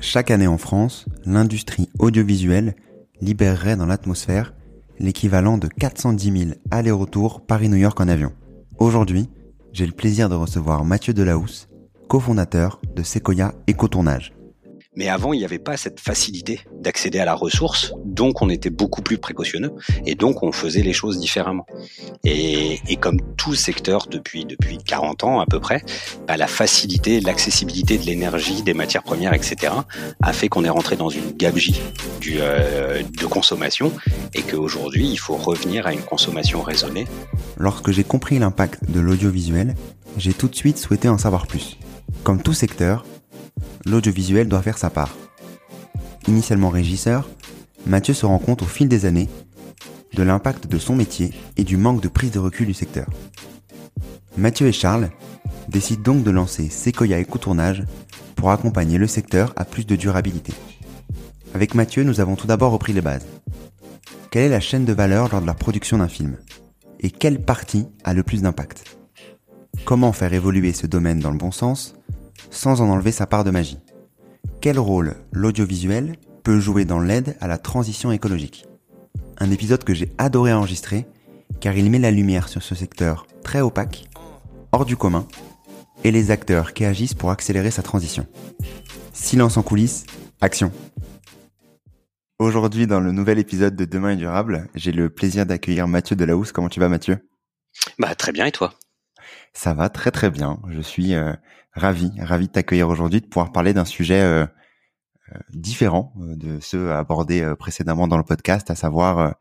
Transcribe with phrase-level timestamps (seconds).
[0.00, 2.76] Chaque année en France, l'industrie audiovisuelle
[3.20, 4.54] libérerait dans l'atmosphère
[5.00, 8.32] l'équivalent de 410 000 allers-retours Paris-New York en avion.
[8.78, 9.28] Aujourd'hui,
[9.72, 11.68] j'ai le plaisir de recevoir Mathieu Delahousse,
[12.08, 14.37] cofondateur de Sequoia Écotournage.
[14.98, 18.68] Mais avant, il n'y avait pas cette facilité d'accéder à la ressource, donc on était
[18.68, 19.70] beaucoup plus précautionneux
[20.04, 21.66] et donc on faisait les choses différemment.
[22.24, 25.84] Et, comme tout secteur depuis depuis 40 ans à peu près,
[26.26, 29.72] bah, la facilité, l'accessibilité de l'énergie, des matières premières, etc.,
[30.20, 31.80] a fait qu'on est rentré dans une gabegie
[32.26, 33.92] euh, de consommation
[34.34, 37.06] et qu'aujourd'hui il faut revenir à une consommation raisonnée.
[37.56, 39.76] Lorsque j'ai compris l'impact de l'audiovisuel,
[40.16, 41.78] j'ai tout de suite souhaité en savoir plus.
[42.24, 43.04] Comme tout secteur,
[43.88, 45.16] l'audiovisuel doit faire sa part.
[46.26, 47.28] Initialement régisseur,
[47.86, 49.28] Mathieu se rend compte au fil des années
[50.14, 53.06] de l'impact de son métier et du manque de prise de recul du secteur.
[54.36, 55.10] Mathieu et Charles
[55.68, 57.84] décident donc de lancer Sequoia Écotournage
[58.36, 60.52] pour accompagner le secteur à plus de durabilité.
[61.54, 63.26] Avec Mathieu, nous avons tout d'abord repris les bases.
[64.30, 66.36] Quelle est la chaîne de valeur lors de la production d'un film?
[67.00, 68.98] Et quelle partie a le plus d'impact?
[69.84, 71.97] Comment faire évoluer ce domaine dans le bon sens?
[72.50, 73.78] Sans en enlever sa part de magie.
[74.60, 78.66] Quel rôle l'audiovisuel peut jouer dans l'aide à la transition écologique?
[79.38, 81.06] Un épisode que j'ai adoré enregistrer
[81.60, 84.08] car il met la lumière sur ce secteur très opaque,
[84.72, 85.26] hors du commun,
[86.04, 88.26] et les acteurs qui agissent pour accélérer sa transition.
[89.12, 90.04] Silence en coulisses,
[90.40, 90.70] action.
[92.38, 96.52] Aujourd'hui, dans le nouvel épisode de Demain est durable, j'ai le plaisir d'accueillir Mathieu Delahousse.
[96.52, 97.18] Comment tu vas, Mathieu?
[97.98, 98.74] Bah très bien, et toi?
[99.58, 100.60] Ça va très très bien.
[100.68, 101.32] Je suis euh,
[101.72, 104.46] ravi, ravi de t'accueillir aujourd'hui, de pouvoir parler d'un sujet euh,
[105.32, 109.34] euh, différent euh, de ceux abordés précédemment dans le podcast, à savoir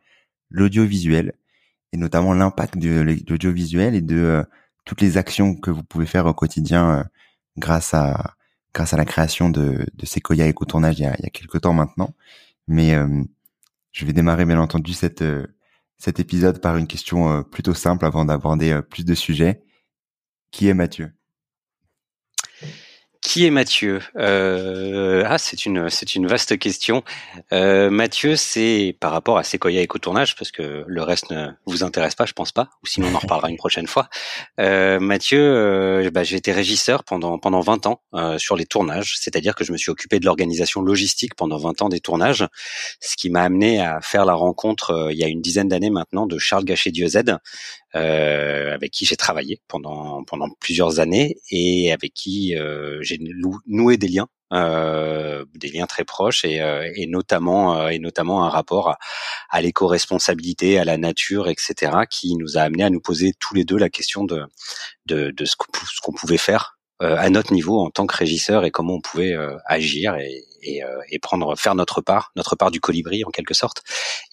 [0.49, 1.33] l'audiovisuel
[1.93, 4.43] et notamment l'impact de l'audiovisuel et de
[4.85, 7.05] toutes les actions que vous pouvez faire au quotidien
[7.55, 8.33] grâce à
[8.73, 11.61] grâce à la création de, de Sequoia Éco-Tournage il, y a, il y a quelques
[11.61, 12.15] temps maintenant.
[12.67, 12.95] Mais
[13.91, 15.23] je vais démarrer bien entendu cette,
[15.99, 19.61] cet épisode par une question plutôt simple avant d'aborder plus de sujets.
[20.51, 21.11] Qui est Mathieu?
[23.21, 23.99] Qui est Mathieu?
[24.15, 27.03] Euh, Ah, c'est une c'est une vaste question.
[27.51, 32.15] Euh, Mathieu, c'est par rapport à Sequoia Éco-Tournage, parce que le reste ne vous intéresse
[32.15, 34.07] pas, je pense pas, ou sinon on en reparlera une prochaine fois.
[34.61, 39.15] Euh, Mathieu, euh, bah, j'ai été régisseur pendant pendant 20 ans euh, sur les tournages,
[39.19, 42.47] c'est-à-dire que je me suis occupé de l'organisation logistique pendant 20 ans des tournages,
[43.01, 45.89] ce qui m'a amené à faire la rencontre euh, il y a une dizaine d'années
[45.89, 47.17] maintenant de Charles Gachet-Dieuze,
[47.97, 53.19] euh, avec qui j'ai travaillé pendant pendant plusieurs années et avec qui euh, j'ai
[53.65, 58.45] noué des liens, euh, des liens très proches et, euh, et notamment euh, et notamment
[58.45, 58.97] un rapport à,
[59.49, 63.65] à l'éco-responsabilité, à la nature, etc., qui nous a amené à nous poser tous les
[63.65, 64.45] deux la question de
[65.05, 65.55] de, de ce
[66.01, 69.35] qu'on pouvait faire à notre niveau en tant que régisseur et comment on pouvait
[69.65, 73.83] agir et, et, et, prendre faire notre part, notre part du colibri en quelque sorte.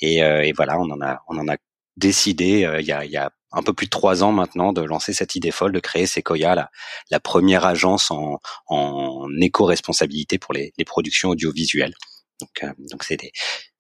[0.01, 1.57] Et, et voilà, on en a on en a
[1.99, 4.83] décidé il y a, il y a un peu plus de trois ans maintenant de
[4.83, 6.71] lancer cette idée folle de créer Sequoia, la,
[7.11, 11.95] la première agence en, en éco-responsabilité pour les, les, productions audiovisuelles.
[12.41, 13.33] Donc, euh, donc c'est des,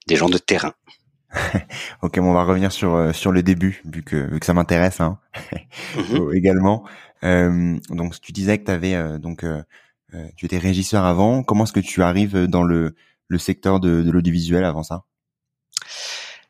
[0.07, 0.75] des gens de terrain.
[2.03, 4.55] ok, bon, on va revenir sur euh, sur le début vu que vu que ça
[4.55, 5.19] m'intéresse hein.
[5.97, 6.37] mm-hmm.
[6.37, 6.85] également.
[7.25, 9.45] Euh, donc tu disais que tu avais euh, donc
[10.37, 11.43] tu étais régisseur avant.
[11.43, 12.95] Comment est-ce que tu arrives dans le
[13.29, 15.05] le secteur de, de l'audiovisuel avant ça?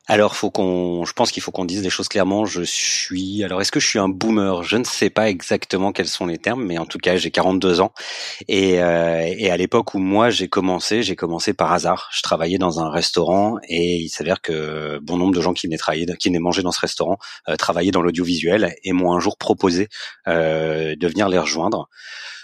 [0.07, 2.45] Alors, faut qu'on, je pense qu'il faut qu'on dise les choses clairement.
[2.45, 4.61] Je suis, alors, est-ce que je suis un boomer?
[4.61, 7.81] Je ne sais pas exactement quels sont les termes, mais en tout cas, j'ai 42
[7.81, 7.91] ans.
[8.47, 12.09] Et, euh, et à l'époque où moi j'ai commencé, j'ai commencé par hasard.
[12.13, 15.77] Je travaillais dans un restaurant et il s'avère que bon nombre de gens qui venaient
[15.77, 17.17] travailler, qui venaient manger dans ce restaurant,
[17.49, 19.87] euh, travaillaient dans l'audiovisuel et m'ont un jour proposé
[20.27, 21.89] euh, de venir les rejoindre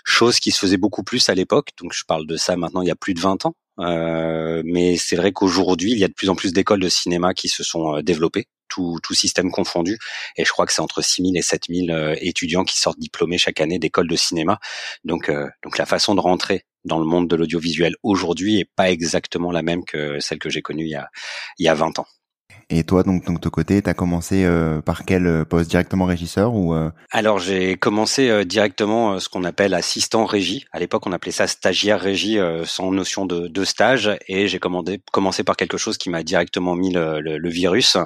[0.04, 1.70] chose qui se faisait beaucoup plus à l'époque.
[1.80, 3.56] Donc je parle de ça maintenant il y a plus de 20 ans.
[3.82, 7.34] Euh, mais c'est vrai qu'aujourd'hui, il y a de plus en plus d'écoles de cinéma
[7.34, 9.98] qui se sont euh, développées, tout, tout système confondu.
[10.38, 13.62] Et je crois que c'est entre 6000 et 7000 euh, étudiants qui sortent diplômés chaque
[13.62, 14.60] année d'écoles de cinéma.
[15.04, 15.32] Donc,
[15.64, 19.62] donc la façon de rentrer dans le monde de l'audiovisuel aujourd'hui est pas exactement la
[19.62, 21.10] même que celle que j'ai connue il y a,
[21.60, 22.08] il y a 20 ans.
[22.74, 25.70] Et toi, donc, donc de ton côté, tu as commencé euh, par quel euh, poste
[25.70, 26.90] directement régisseur ou euh?
[27.12, 30.66] Alors j'ai commencé directement ce qu'on appelle assistant régie.
[30.72, 34.12] À l'époque, on appelait ça stagiaire régie sans notion de, de stage.
[34.30, 37.98] Et j'ai commencé par quelque chose qui m'a directement mis le, le, le virus,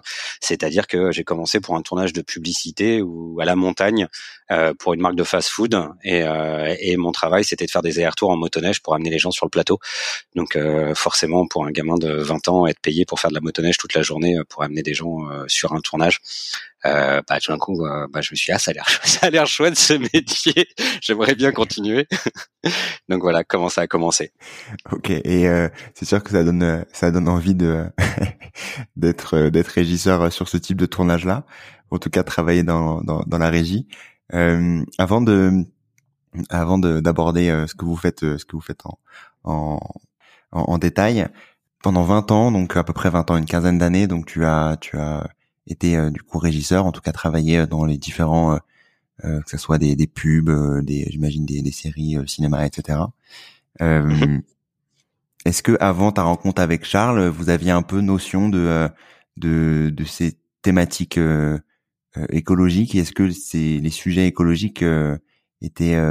[0.41, 4.07] c'est-à-dire que j'ai commencé pour un tournage de publicité ou à la montagne
[4.79, 5.89] pour une marque de fast-food.
[6.03, 6.23] Et,
[6.79, 9.45] et mon travail, c'était de faire des allers-retours en motoneige pour amener les gens sur
[9.45, 9.77] le plateau.
[10.35, 10.57] Donc
[10.95, 13.94] forcément, pour un gamin de 20 ans, être payé pour faire de la motoneige toute
[13.94, 16.19] la journée pour amener des gens euh, sur un tournage.
[16.85, 18.87] Euh, bah, tout d'un coup, euh, bah, je me suis dit, ah, ça a l'air,
[19.03, 20.67] ça a l'air chouette ce métier.
[21.01, 22.07] J'aimerais bien continuer.
[23.09, 24.31] Donc voilà comment ça a commencé.
[24.91, 25.47] Ok, et
[25.93, 27.85] c'est sûr que ça donne, ça donne envie de
[28.95, 31.45] d'être d'être régisseur sur ce type de tournage-là.
[31.91, 33.87] En tout cas, travailler dans dans, dans la régie.
[34.33, 35.63] Euh, avant de
[36.49, 38.99] avant d'aborder ce que vous faites, ce que vous faites en,
[39.43, 39.79] en,
[40.51, 41.27] en détail,
[41.85, 44.75] pendant 20 ans, donc à peu près 20 ans, une quinzaine d'années, donc tu as
[44.81, 45.29] tu as
[45.67, 48.59] été euh, du coup régisseur, en tout cas travaillé euh, dans les différents,
[49.23, 50.49] euh, que ce soit des, des pubs,
[50.83, 53.01] des j'imagine des, des séries cinéma, etc.
[53.79, 54.41] Mhm.
[55.45, 58.89] Est-ce que avant ta rencontre avec Charles, vous aviez un peu notion de
[59.38, 61.19] de, de ces thématiques
[62.29, 62.95] écologiques?
[62.95, 64.83] Est-ce que ces les sujets écologiques
[65.61, 66.01] étaient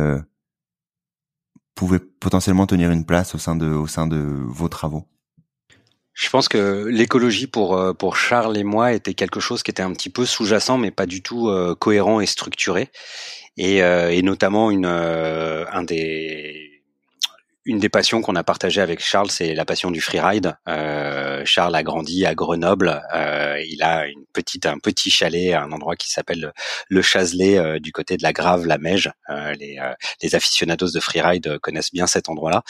[1.75, 5.09] pouvaient potentiellement tenir une place au sein de au sein de vos travaux?
[6.15, 9.83] Je pense que l'écologie pour euh, pour Charles et moi était quelque chose qui était
[9.83, 12.89] un petit peu sous-jacent, mais pas du tout euh, cohérent et structuré,
[13.57, 16.71] et, euh, et notamment une un des
[17.67, 20.55] une des passions qu'on a partagé avec Charles, c'est la passion du freeride.
[20.69, 23.03] Euh, Charles a grandi à Grenoble.
[23.15, 26.53] Euh, il a une petite, un petit chalet, un endroit qui s'appelle
[26.89, 29.11] le Chazelet, du côté de la Grave, la Meige.
[29.59, 29.79] les,
[30.23, 32.63] les aficionados de freeride connaissent bien cet endroit-là.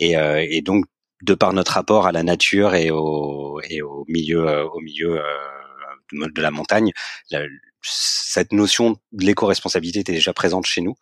[0.00, 0.86] Et, et donc
[1.22, 5.20] de par notre rapport à la nature et au, et au milieu, euh, au milieu
[5.20, 6.92] euh, de la montagne,
[7.82, 10.94] cette notion de l'éco-responsabilité était déjà présente chez nous.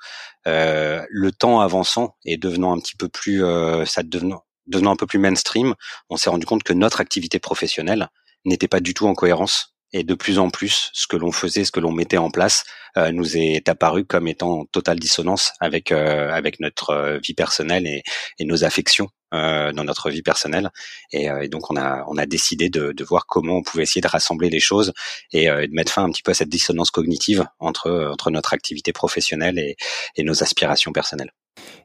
[0.46, 3.42] Euh, le temps avançant et devenant un petit peu plus,
[3.86, 5.74] ça devenant, devenant un peu plus mainstream,
[6.10, 8.10] on s'est rendu compte que notre activité professionnelle
[8.44, 11.64] n'était pas du tout en cohérence et de plus en plus, ce que l'on faisait,
[11.64, 12.64] ce que l'on mettait en place,
[12.96, 17.34] euh, nous est apparu comme étant en totale dissonance avec euh, avec notre euh, vie
[17.34, 18.02] personnelle et,
[18.38, 20.70] et nos affections dans notre vie personnelle.
[21.12, 24.00] Et, et, donc on a on a décidé de, de voir comment on pouvait essayer
[24.00, 24.94] de rassembler les choses
[25.34, 28.94] et de mettre fin un petit peu à cette dissonance cognitive entre entre notre activité
[28.94, 29.76] professionnelle et,
[30.16, 31.30] et nos aspirations personnelles.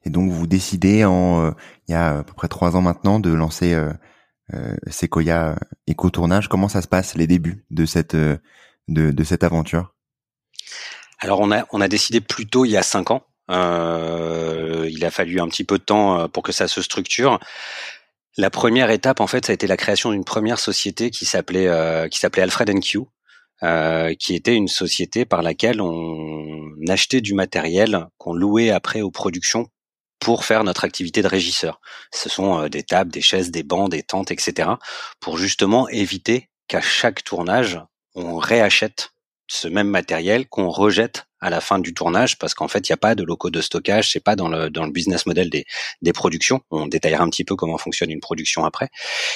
[0.05, 1.53] Et donc vous décidez en
[1.89, 3.75] il y a à peu près trois ans maintenant de lancer
[4.53, 5.57] euh, Sequoia
[5.87, 6.47] éco-tournage.
[6.49, 8.37] Comment ça se passe les débuts de cette euh,
[8.87, 9.93] de, de cette aventure?
[11.19, 13.25] Alors on a on a décidé plus tôt il y a cinq ans.
[13.51, 17.39] Euh, il a fallu un petit peu de temps euh, pour que ça se structure.
[18.37, 21.67] La première étape, en fait, ça a été la création d'une première société qui s'appelait
[21.67, 23.01] euh, qui s'appelait Alfred Q,
[23.61, 29.11] euh, qui était une société par laquelle on achetait du matériel qu'on louait après aux
[29.11, 29.67] productions
[30.23, 31.81] pour faire notre activité de régisseur.
[32.13, 34.69] Ce sont euh, des tables, des chaises, des bancs, des tentes, etc.
[35.19, 37.79] pour justement éviter qu'à chaque tournage,
[38.15, 39.12] on réachète
[39.47, 42.93] ce même matériel qu'on rejette à la fin du tournage parce qu'en fait il n'y
[42.93, 45.65] a pas de locaux de stockage, c'est pas dans le dans le business model des
[46.01, 46.61] des productions.
[46.71, 48.89] On détaillera un petit peu comment fonctionne une production après.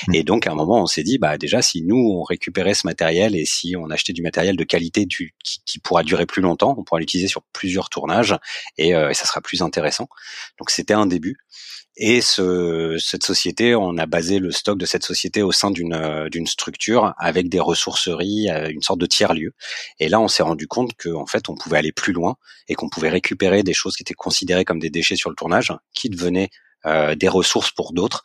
[0.08, 0.16] Mmh.
[0.16, 2.88] Et donc à un moment on s'est dit bah déjà si nous on récupérait ce
[2.88, 6.42] matériel et si on achetait du matériel de qualité du, qui, qui pourra durer plus
[6.42, 8.36] longtemps, on pourra l'utiliser sur plusieurs tournages
[8.78, 10.08] et, euh, et ça sera plus intéressant.
[10.60, 11.38] Donc c'était un début.
[12.00, 15.94] Et ce, cette société, on a basé le stock de cette société au sein d'une
[15.94, 19.54] euh, structure avec des ressourceries, euh, une sorte de tiers lieu.
[20.00, 22.36] Et là, on s'est rendu compte qu'en fait, on pouvait aller plus loin
[22.68, 25.74] et qu'on pouvait récupérer des choses qui étaient considérées comme des déchets sur le tournage,
[25.96, 26.50] qui devenaient
[26.86, 28.22] euh, des ressources pour d'autres.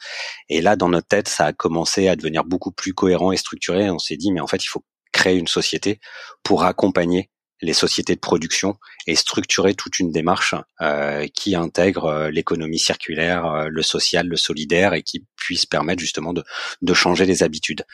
[0.50, 3.88] Et là, dans notre tête, ça a commencé à devenir beaucoup plus cohérent et structuré.
[3.88, 5.98] On s'est dit, mais en fait, il faut créer une société
[6.42, 7.30] pour accompagner
[7.62, 8.76] les sociétés de production
[9.06, 14.36] et structurer toute une démarche euh, qui intègre euh, l'économie circulaire, euh, le social, le
[14.36, 16.42] solidaire et qui puisse permettre justement de,
[16.82, 17.84] de changer les habitudes.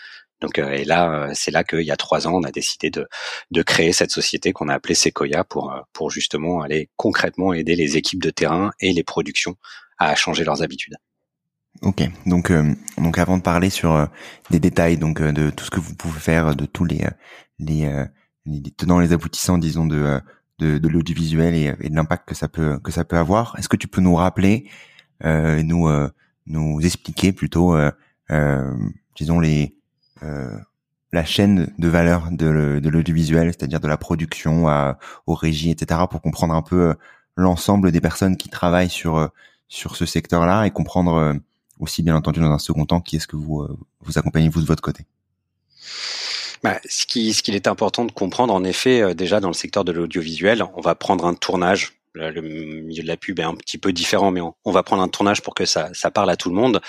[0.41, 3.09] Donc et là, c'est là qu'il y a trois ans, on a décidé de,
[3.51, 7.97] de créer cette société qu'on a appelée Sequoia pour pour justement aller concrètement aider les
[7.97, 9.57] équipes de terrain et les productions
[9.99, 10.95] à changer leurs habitudes.
[11.83, 12.53] Ok, donc
[12.99, 14.09] donc avant de parler sur
[14.51, 17.05] des détails donc de tout ce que vous pouvez faire, de tous les
[17.59, 17.91] les
[18.77, 20.21] tenants les aboutissants disons de euh,
[20.59, 23.55] de, de l'audiovisuel et, et, de l'impact que ça peut que ça peut avoir.
[23.59, 24.69] Est-ce que tu peux nous rappeler,
[25.25, 26.11] euh, nous euh,
[26.47, 27.91] nous expliquer plutôt, euh,
[28.31, 28.75] euh
[29.17, 29.75] disons les
[31.13, 36.03] la chaîne de valeur de, de l'audiovisuel, c'est-à-dire de la production à, aux régies, etc.,
[36.11, 36.95] pour comprendre un peu
[37.37, 39.31] l'ensemble des personnes qui travaillent sur
[39.69, 41.37] sur ce secteur-là et comprendre
[41.79, 43.67] aussi bien entendu dans un second temps qui est-ce que vous
[44.01, 45.07] vous accompagnez vous de votre côté?
[46.63, 49.55] Bah, ce qui ce qu'il est important de comprendre, en effet, euh, déjà dans le
[49.55, 51.93] secteur de l'audiovisuel, on va prendre un tournage.
[52.15, 55.09] Le milieu de la pub est un petit peu différent, mais on, va prendre un
[55.09, 56.81] tournage pour que ça, ça parle à tout le monde.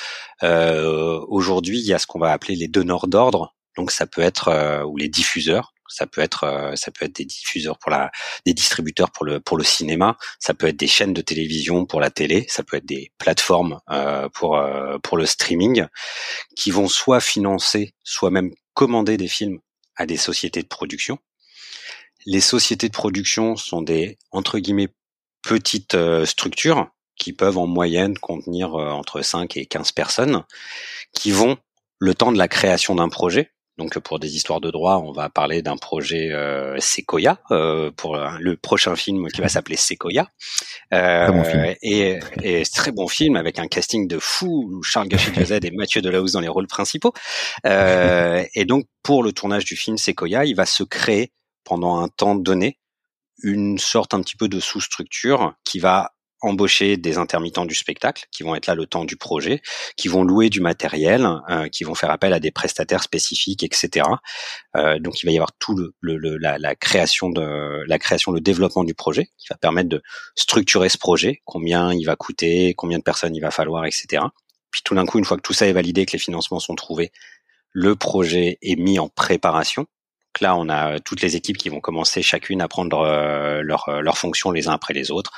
[0.42, 3.54] Euh, Aujourd'hui, il y a ce qu'on va appeler les donneurs d'ordre.
[3.78, 5.74] Donc ça peut être euh, ou les diffuseurs.
[5.88, 8.12] Ça peut être euh, ça peut être des diffuseurs pour la
[8.46, 10.18] des distributeurs pour le pour le cinéma.
[10.40, 12.46] Ça peut être des chaînes de télévision pour la télé.
[12.50, 13.80] Ça peut être des plateformes
[14.34, 14.60] pour
[15.04, 15.86] pour le streaming
[16.56, 19.60] qui vont soit financer, soit même commander des films
[19.96, 21.20] à des sociétés de production.
[22.26, 24.94] Les sociétés de production sont des entre guillemets
[25.42, 30.44] petites euh, structures qui peuvent en moyenne contenir euh, entre 5 et 15 personnes
[31.14, 31.58] qui vont
[31.98, 35.30] le temps de la création d'un projet donc pour des histoires de droit, on va
[35.30, 40.28] parler d'un projet euh, Sequoia euh, pour le prochain film qui va s'appeler Sequoia.
[40.94, 41.76] Euh, très bon film.
[41.82, 46.34] Et, et très bon film avec un casting de fou, Charles Gachet et Mathieu Delahousse
[46.34, 47.14] dans les rôles principaux.
[47.66, 51.32] Euh, et donc pour le tournage du film Sequoia, il va se créer
[51.64, 52.78] pendant un temps donné
[53.42, 58.44] une sorte un petit peu de sous-structure qui va embaucher des intermittents du spectacle qui
[58.44, 59.62] vont être là le temps du projet,
[59.98, 64.08] qui vont louer du matériel, euh, qui vont faire appel à des prestataires spécifiques, etc.
[64.76, 68.32] Euh, donc il va y avoir tout le, le, la, la, création de la création,
[68.32, 70.02] le développement du projet qui va permettre de
[70.36, 74.24] structurer ce projet, combien il va coûter, combien de personnes il va falloir, etc.
[74.72, 76.76] Puis tout d'un coup, une fois que tout ça est validé, que les financements sont
[76.76, 77.12] trouvés,
[77.72, 79.86] le projet est mis en préparation
[80.42, 84.18] là, on a toutes les équipes qui vont commencer chacune à prendre euh, euh, leur
[84.18, 85.32] fonction les uns après les autres.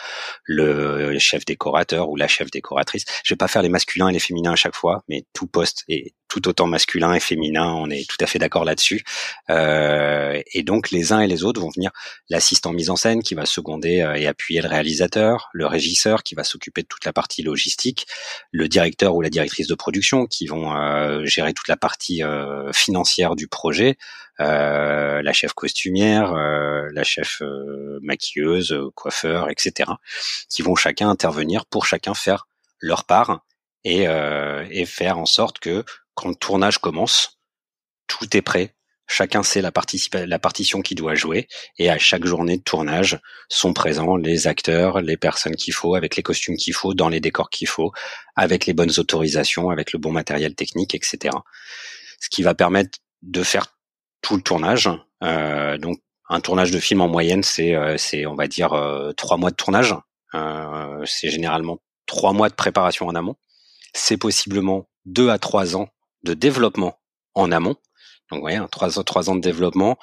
[0.44, 3.06] Le chef décorateur ou la chef décoratrice.
[3.24, 5.84] Je vais pas faire les masculins et les féminins à chaque fois, mais tout poste
[5.88, 7.74] est tout autant masculin et féminin.
[7.74, 9.04] On est tout à fait d'accord là-dessus.
[9.50, 11.92] Euh, et donc les uns et les autres vont venir
[12.30, 16.34] l'assistant mise en scène qui va seconder euh, et appuyer le réalisateur, le régisseur qui
[16.34, 18.08] va s'occuper de toute la partie logistique,
[18.52, 22.22] le directeur ou la directrice de production qui vont euh, gérer toute la partie
[22.74, 23.98] financière du projet,
[24.40, 27.42] la chef costumière, la chef
[28.02, 29.92] maquilleuse, coiffeur, etc.
[30.50, 32.48] qui vont chacun intervenir pour chacun faire
[32.80, 33.44] leur part
[33.84, 34.06] et,
[34.72, 35.84] et faire en sorte que
[36.16, 37.40] quand le tournage commence,
[38.08, 38.76] tout est prêt.
[39.08, 39.72] Chacun sait la,
[40.26, 45.02] la partition qu'il doit jouer et à chaque journée de tournage sont présents les acteurs,
[45.02, 47.92] les personnes qu'il faut, avec les costumes qu'il faut, dans les décors qu'il faut,
[48.38, 51.36] avec les bonnes autorisations, avec le bon matériel technique, etc.
[52.22, 53.78] Ce qui va permettre de faire
[54.22, 54.90] tout le tournage.
[55.24, 56.00] Euh, donc
[56.30, 59.56] un tournage de film en moyenne, c'est, euh, on va dire euh, trois mois de
[59.56, 59.94] tournage.
[60.34, 63.36] Euh, c'est généralement trois mois de préparation en amont.
[63.94, 65.90] C'est possiblement deux à trois ans
[66.24, 67.00] de développement
[67.34, 67.76] en amont.
[68.30, 69.98] Donc, vous voyez, trois, trois ans de développement,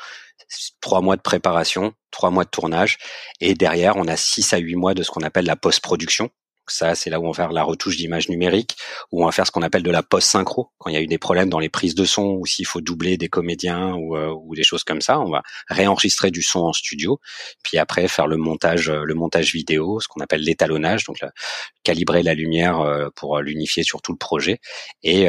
[0.80, 2.98] trois mois de préparation, trois mois de tournage,
[3.40, 6.30] et derrière, on a six à huit mois de ce qu'on appelle la post-production,
[6.72, 8.76] ça, c'est là où on va faire la retouche d'image numérique,
[9.12, 10.70] où on va faire ce qu'on appelle de la post-synchro.
[10.78, 12.80] Quand il y a eu des problèmes dans les prises de son, ou s'il faut
[12.80, 16.72] doubler des comédiens ou, euh, des choses comme ça, on va réenregistrer du son en
[16.72, 17.20] studio,
[17.62, 21.18] puis après faire le montage, euh, le montage vidéo, ce qu'on appelle l'étalonnage, donc
[21.84, 24.58] calibrer la lumière euh, pour l'unifier sur tout le projet
[25.02, 25.28] et,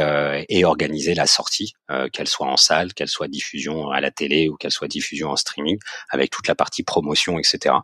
[0.50, 1.74] et organiser la sortie,
[2.12, 5.36] qu'elle soit en salle, qu'elle soit diffusion à la télé ou qu'elle soit diffusion en
[5.36, 5.77] streaming,
[6.10, 7.75] avec toute la partie promotion, etc.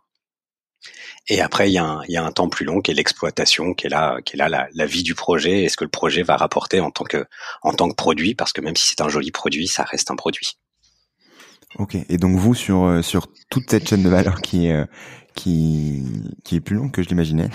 [1.27, 2.93] Et après, il y, a un, il y a un temps plus long qui est
[2.93, 5.83] l'exploitation, qui est là, qui est là la, la vie du projet et ce que
[5.83, 7.25] le projet va rapporter en tant que,
[7.63, 10.15] en tant que produit, parce que même si c'est un joli produit, ça reste un
[10.15, 10.59] produit.
[11.77, 11.97] Ok.
[12.09, 14.85] Et donc vous sur euh, sur toute cette chaîne de valeur qui est euh,
[15.35, 16.03] qui
[16.43, 17.49] qui est plus longue que je l'imaginais.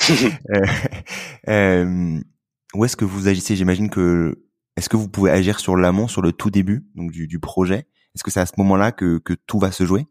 [0.50, 0.66] euh,
[1.48, 2.20] euh,
[2.74, 3.56] où est-ce que vous agissez?
[3.56, 4.44] J'imagine que
[4.76, 7.86] est-ce que vous pouvez agir sur l'amont, sur le tout début donc du, du projet?
[8.14, 10.06] Est-ce que c'est à ce moment-là que que tout va se jouer?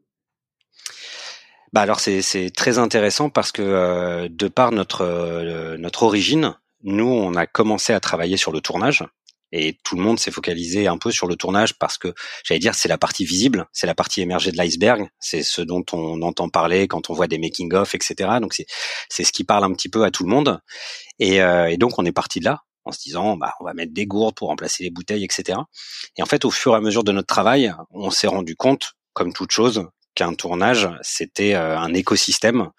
[1.74, 7.08] Bah alors c'est très intéressant parce que euh, de par notre euh, notre origine, nous
[7.08, 9.04] on a commencé à travailler sur le tournage
[9.52, 12.14] et tout le monde s'est focalisé un peu sur le tournage parce que
[12.44, 15.84] j'allais dire c'est la partie visible, c'est la partie émergée de l'iceberg, c'est ce dont
[15.94, 18.30] on entend parler quand on voit des making of, etc.
[18.40, 18.68] Donc c'est
[19.10, 20.60] c'est ce qui parle un petit peu à tout le monde
[21.18, 23.74] et, euh, et donc on est parti de là en se disant bah on va
[23.74, 25.58] mettre des gourdes pour remplacer les bouteilles, etc.
[26.18, 28.94] Et en fait au fur et à mesure de notre travail, on s'est rendu compte,
[29.14, 32.70] comme toute chose, qu'un tournage c'était euh, un écosystème,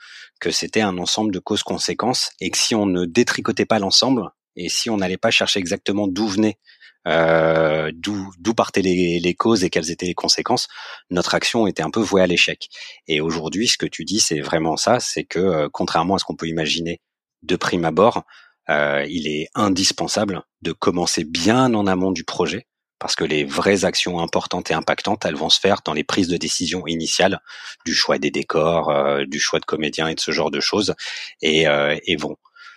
[0.40, 4.68] que c'était un ensemble de causes-conséquences et que si on ne détricotait pas l'ensemble, et
[4.68, 6.58] si on n'allait pas chercher exactement d'où venait,
[7.06, 10.68] euh, d'où partaient les, les, causes et quelles étaient les conséquences,
[11.10, 12.68] notre action était un peu vouée à l'échec.
[13.08, 16.24] Et aujourd'hui, ce que tu dis, c'est vraiment ça, c'est que euh, contrairement à ce
[16.24, 17.00] qu'on peut imaginer
[17.42, 18.24] de prime abord,
[18.70, 22.66] euh, il est indispensable de commencer bien en amont du projet
[22.98, 26.28] parce que les vraies actions importantes et impactantes, elles vont se faire dans les prises
[26.28, 27.40] de décision initiales,
[27.84, 30.94] du choix des décors, euh, du choix de comédiens et de ce genre de choses,
[31.42, 32.36] et, euh, et vont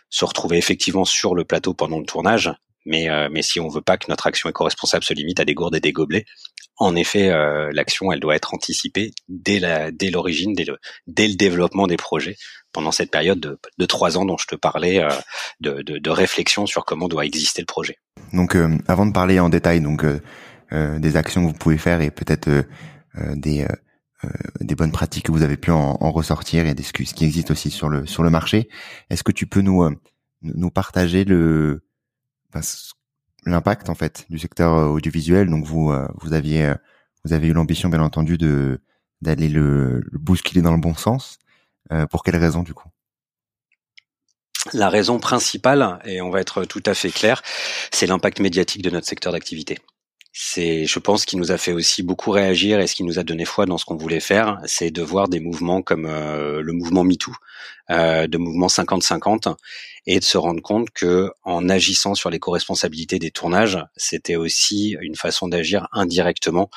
[0.10, 2.52] se retrouver effectivement sur le plateau pendant le tournage.
[2.88, 5.54] Mais, euh, mais si on veut pas que notre action éco-responsable se limite à des
[5.54, 6.26] gourdes et des gobelets,
[6.78, 10.78] en effet, euh, l'action, elle doit être anticipée dès la, dès l'origine, dès le,
[11.08, 12.36] dès le développement des projets,
[12.72, 15.10] pendant cette période de, de trois ans dont je te parlais, euh,
[15.60, 17.98] de, de, de, réflexion sur comment doit exister le projet.
[18.34, 18.56] Donc,
[18.88, 20.06] avant de parler en détail donc
[20.72, 22.50] des actions que vous pouvez faire et peut-être
[23.36, 23.66] des
[24.26, 24.30] euh,
[24.62, 27.70] des bonnes pratiques que vous avez pu en, ressortir et des ce qui existe aussi
[27.70, 28.68] sur le sur le marché.
[29.12, 29.96] Est-ce que tu peux nous euh,
[30.42, 31.87] nous partager le
[33.46, 35.50] l'impact en fait du secteur euh, audiovisuel.
[35.50, 36.74] Donc vous vous aviez
[37.24, 38.82] vous avez eu l'ambition bien entendu de
[39.22, 41.40] d'aller le, le, bousculer dans le bon sens.
[42.12, 42.90] pour quelle raison du coup?
[44.74, 47.42] La raison principale, et on va être tout à fait clair,
[47.92, 49.80] c'est l'impact médiatique de notre secteur d'activité
[50.40, 53.24] c'est, je pense, qui nous a fait aussi beaucoup réagir et ce qui nous a
[53.24, 56.74] donné foi dans ce qu'on voulait faire, c'est de voir des mouvements comme euh, le
[56.74, 57.34] mouvement MeToo,
[57.90, 59.56] euh, de mouvement 50-50,
[60.06, 64.96] et de se rendre compte que en agissant sur les co-responsabilités des tournages, c'était aussi
[65.02, 66.70] une façon d'agir indirectement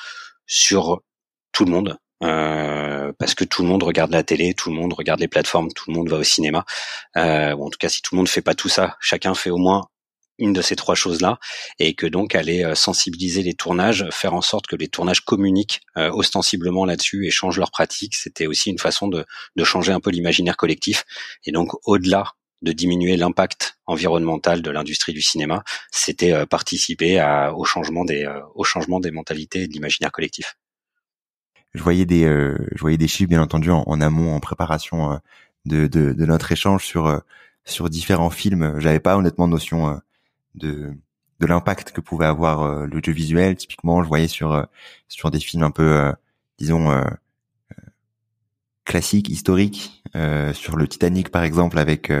[0.47, 1.03] sur
[1.51, 1.97] tout le monde.
[2.23, 5.71] Euh, parce que tout le monde regarde la télé, tout le monde regarde les plateformes,
[5.71, 6.65] tout le monde va au cinéma.
[7.15, 9.57] Euh, en tout cas, si tout le monde fait pas tout ça, chacun fait au
[9.57, 9.87] moins
[10.41, 11.37] une de ces trois choses-là,
[11.79, 15.81] et que donc aller euh, sensibiliser les tournages, faire en sorte que les tournages communiquent
[15.97, 19.23] euh, ostensiblement là-dessus et changent leurs pratiques, c'était aussi une façon de,
[19.55, 21.05] de changer un peu l'imaginaire collectif.
[21.45, 22.25] Et donc au-delà
[22.63, 28.27] de diminuer l'impact environnemental de l'industrie du cinéma, c'était euh, participer à, au changement des
[28.55, 30.57] au changement des mentalités et de l'imaginaire collectif.
[31.73, 35.19] Je voyais des je voyais des chiffres bien entendu en, amont en préparation
[35.65, 37.21] de, de, de, notre échange sur
[37.63, 38.75] sur différents films.
[38.79, 40.01] J'avais pas honnêtement notion
[40.55, 40.95] de
[41.41, 43.55] de l'impact que pouvait avoir euh, l'audiovisuel.
[43.57, 44.63] Typiquement, je voyais sur euh,
[45.09, 46.11] sur des films un peu, euh,
[46.59, 47.03] disons, euh,
[48.85, 50.03] classiques, historiques,
[50.53, 52.11] sur le Titanic par exemple, avec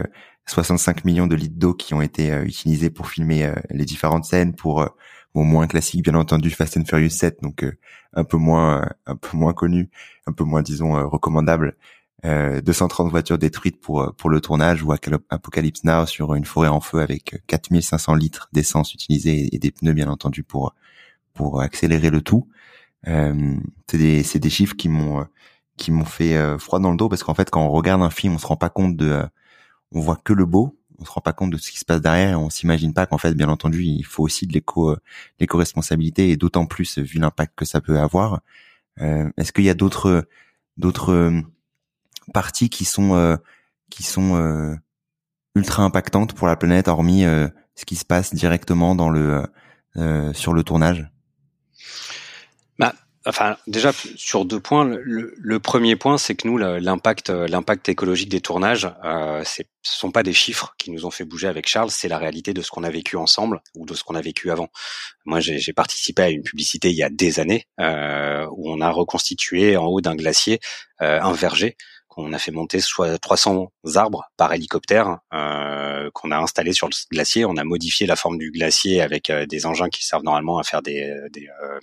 [0.47, 4.87] 65 millions de litres d'eau qui ont été utilisés pour filmer les différentes scènes, pour
[5.35, 7.65] moins classique bien entendu Fast and Furious 7, donc
[8.13, 9.89] un peu moins un peu moins connu,
[10.27, 11.75] un peu moins disons recommandable
[12.25, 16.67] euh, 230 voitures détruites pour euh, pour le tournage ou Apocalypse Now sur une forêt
[16.67, 20.75] en feu avec 4500 litres d'essence utilisée et des pneus bien entendu pour
[21.33, 22.47] pour accélérer le tout.
[23.07, 23.55] Euh,
[23.89, 25.25] c'est des c'est des chiffres qui m'ont
[25.77, 28.09] qui m'ont fait euh, froid dans le dos parce qu'en fait quand on regarde un
[28.11, 29.25] film on se rend pas compte de euh,
[29.93, 30.77] on voit que le beau.
[30.99, 32.31] On se rend pas compte de ce qui se passe derrière.
[32.31, 34.95] Et on s'imagine pas qu'en fait bien entendu il faut aussi de l'éco
[35.39, 38.41] l'éco responsabilité et d'autant plus vu l'impact que ça peut avoir.
[38.99, 40.27] Est-ce qu'il y a d'autres
[40.77, 41.43] d'autres
[42.31, 43.35] parties qui sont euh,
[43.89, 44.75] qui sont euh,
[45.55, 49.45] ultra impactantes pour la planète, hormis euh, ce qui se passe directement dans le
[50.33, 51.05] sur le tournage
[52.79, 52.93] bah,
[53.25, 54.85] Enfin, déjà sur deux points.
[55.03, 60.23] Le, premier point, c'est que nous, l'impact, l'impact écologique des tournages, euh, ce sont pas
[60.23, 62.83] des chiffres qui nous ont fait bouger avec Charles, c'est la réalité de ce qu'on
[62.83, 64.69] a vécu ensemble ou de ce qu'on a vécu avant.
[65.25, 69.77] Moi, j'ai participé à une publicité il y a des années où on a reconstitué
[69.77, 70.59] en haut d'un glacier
[70.99, 71.77] un verger
[72.11, 76.93] qu'on a fait monter soit 300 arbres par hélicoptère euh, qu'on a installé sur le
[77.09, 77.45] glacier.
[77.45, 80.63] On a modifié la forme du glacier avec euh, des engins qui servent normalement à
[80.63, 81.79] faire des des, euh,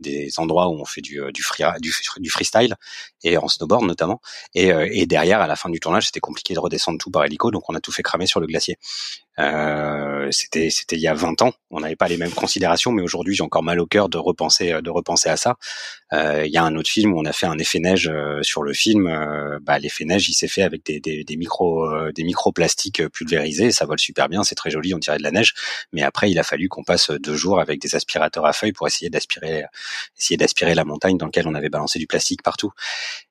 [0.00, 2.74] des endroits où on fait du du, free, du, du freestyle
[3.22, 4.20] et en snowboard notamment.
[4.54, 7.50] Et, et derrière, à la fin du tournage, c'était compliqué de redescendre tout par hélico,
[7.50, 8.76] donc on a tout fait cramer sur le glacier.
[9.38, 11.52] Euh, c'était c'était il y a 20 ans.
[11.70, 14.80] On n'avait pas les mêmes considérations, mais aujourd'hui j'ai encore mal au cœur de repenser
[14.82, 15.56] de repenser à ça.
[16.12, 18.42] Euh, il y a un autre film où on a fait un effet neige euh,
[18.42, 19.06] sur le film.
[19.06, 23.70] Euh, bah, l'effet neige, il s'est fait avec des, des, des micro des microplastiques pulvérisés.
[23.72, 25.54] Ça vole super bien, c'est très joli, on dirait de la neige.
[25.92, 28.86] Mais après, il a fallu qu'on passe deux jours avec des aspirateurs à feuilles pour
[28.86, 29.64] essayer d'aspirer
[30.18, 32.72] essayer d'aspirer la montagne dans laquelle on avait balancé du plastique partout.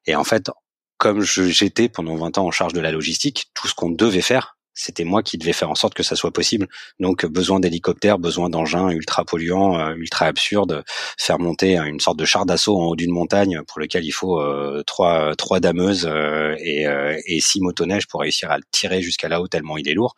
[0.06, 0.50] Et en fait,
[0.98, 4.58] comme j'étais pendant 20 ans en charge de la logistique, tout ce qu'on devait faire,
[4.74, 6.68] c'était moi qui devais faire en sorte que ça soit possible.
[7.00, 10.84] Donc besoin d'hélicoptères, besoin d'engins ultra polluants, euh, ultra absurdes,
[11.18, 14.40] faire monter une sorte de char d'assaut en haut d'une montagne pour lequel il faut
[14.40, 16.86] euh, trois trois dameuses euh, et,
[17.26, 20.16] et six motoneiges pour réussir à le tirer jusqu'à là-haut tellement il est lourd.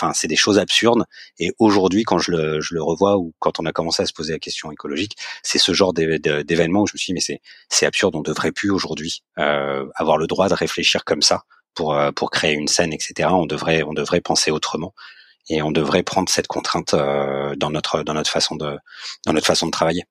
[0.00, 1.04] Enfin, c'est des choses absurdes.
[1.38, 4.12] Et aujourd'hui, quand je le, je le revois ou quand on a commencé à se
[4.12, 7.40] poser la question écologique, c'est ce genre d'événement où je me suis dit mais c'est
[7.68, 8.16] c'est absurde.
[8.16, 11.42] On devrait plus aujourd'hui avoir le droit de réfléchir comme ça
[11.74, 13.28] pour euh, pour créer une scène, etc.
[13.32, 14.94] On devrait on devrait penser autrement
[15.48, 18.78] et on devrait prendre cette contrainte euh, dans notre dans notre façon de
[19.26, 20.04] dans notre façon de travailler.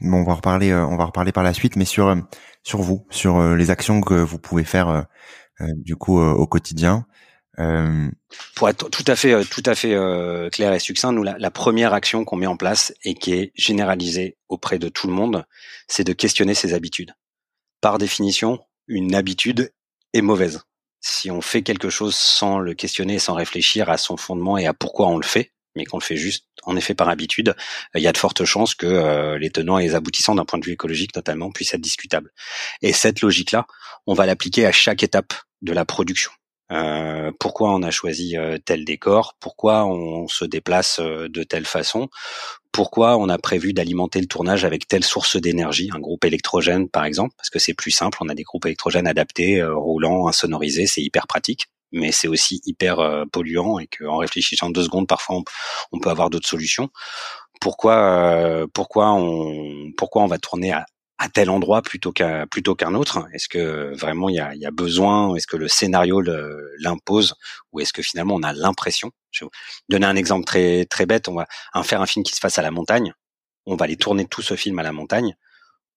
[0.00, 2.16] Bon, on va reparler euh, on va reparler par la suite, mais sur
[2.62, 5.06] sur vous, sur les actions que vous pouvez faire
[5.60, 7.06] du coup au quotidien.
[8.54, 9.96] Pour être tout à fait tout à fait
[10.52, 13.52] clair et succinct, nous la, la première action qu'on met en place et qui est
[13.54, 15.46] généralisée auprès de tout le monde,
[15.88, 17.14] c'est de questionner ses habitudes.
[17.80, 19.72] Par définition, une habitude
[20.12, 20.60] est mauvaise
[21.00, 24.74] si on fait quelque chose sans le questionner, sans réfléchir à son fondement et à
[24.74, 27.54] pourquoi on le fait, mais qu'on le fait juste en effet par habitude,
[27.94, 30.58] il y a de fortes chances que euh, les tenants et les aboutissants d'un point
[30.58, 32.30] de vue écologique notamment puissent être discutables.
[32.82, 33.66] Et cette logique-là,
[34.06, 35.32] on va l'appliquer à chaque étape
[35.62, 36.30] de la production.
[36.72, 42.08] Euh, pourquoi on a choisi euh, tel décor, pourquoi on se déplace de telle façon,
[42.72, 47.04] pourquoi on a prévu d'alimenter le tournage avec telle source d'énergie, un groupe électrogène par
[47.04, 50.86] exemple, parce que c'est plus simple, on a des groupes électrogènes adaptés, euh, roulants, insonorisés,
[50.86, 55.42] c'est hyper pratique, mais c'est aussi hyper euh, polluant et qu'en réfléchissant deux secondes, parfois
[55.92, 56.90] on, peut avoir d'autres solutions.
[57.60, 60.86] Pourquoi, euh, pourquoi on, pourquoi on va tourner à,
[61.20, 63.28] à tel endroit plutôt qu'à plutôt qu'un autre?
[63.34, 65.34] Est-ce que vraiment il y a, y a, besoin?
[65.36, 66.22] Est-ce que le scénario
[66.78, 67.34] l'impose?
[67.72, 69.12] Ou est-ce que finalement on a l'impression?
[69.30, 71.28] Je vais vous donner un exemple très très bête.
[71.28, 71.46] On va
[71.84, 73.12] faire un film qui se passe à la montagne.
[73.66, 75.36] On va aller tourner tout ce film à la montagne.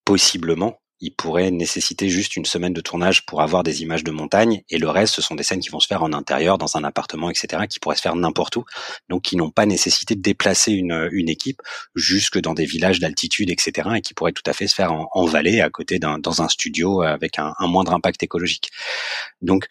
[0.03, 4.63] Possiblement, il pourrait nécessiter juste une semaine de tournage pour avoir des images de montagne
[4.69, 6.84] et le reste ce sont des scènes qui vont se faire en intérieur dans un
[6.84, 8.65] appartement etc qui pourraient se faire n'importe où.
[9.10, 10.93] Donc qui n'ont pas nécessité de déplacer une,
[11.27, 11.62] équipe
[11.95, 15.25] jusque dans des villages d'altitude etc et qui pourraient tout à fait se faire en,
[15.25, 18.69] vallée à côté d'un dans un studio avec un, moindre impact écologique.
[19.41, 19.67] Donc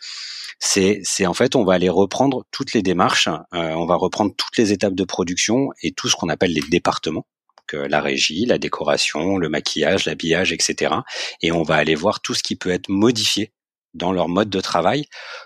[0.58, 4.32] c'est c'est en fait on va aller reprendre toutes les démarches, euh, on va reprendre
[4.36, 7.26] toutes les étapes de production et tout ce qu'on appelle les départements
[7.76, 10.94] la régie, la décoration, le maquillage, l'habillage, etc.
[11.40, 13.52] Et on va aller voir tout ce qui peut être modifié
[13.94, 15.04] dans leur mode de travail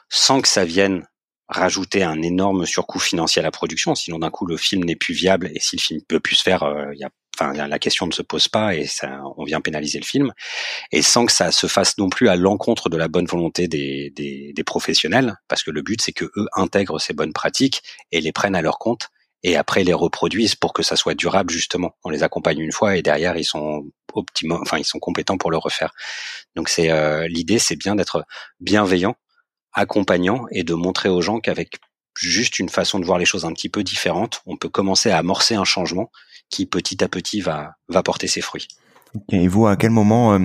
[0.08, 1.06] sans que ça vienne
[1.48, 3.94] rajouter un énorme surcoût financier à la production.
[3.94, 6.42] Sinon, d'un coup, le film n'est plus viable et si le film peut plus se
[6.42, 9.98] faire, euh, y a, la question ne se pose pas et ça, on vient pénaliser
[9.98, 10.32] le film.
[10.90, 14.10] Et sans que ça se fasse non plus à l'encontre de la bonne volonté des,
[14.10, 18.20] des, des professionnels, parce que le but, c'est que eux intègrent ces bonnes pratiques et
[18.20, 19.08] les prennent à leur compte
[19.42, 21.92] et après les reproduisent pour que ça soit durable justement.
[22.04, 25.50] On les accompagne une fois et derrière ils sont optimum, enfin ils sont compétents pour
[25.50, 25.92] le refaire.
[26.54, 28.24] Donc c'est euh, l'idée, c'est bien d'être
[28.60, 29.14] bienveillant,
[29.72, 31.78] accompagnant et de montrer aux gens qu'avec
[32.14, 35.18] juste une façon de voir les choses un petit peu différente, on peut commencer à
[35.18, 36.10] amorcer un changement
[36.48, 38.68] qui petit à petit va va porter ses fruits.
[39.30, 40.38] Et vous, à quel moment, euh,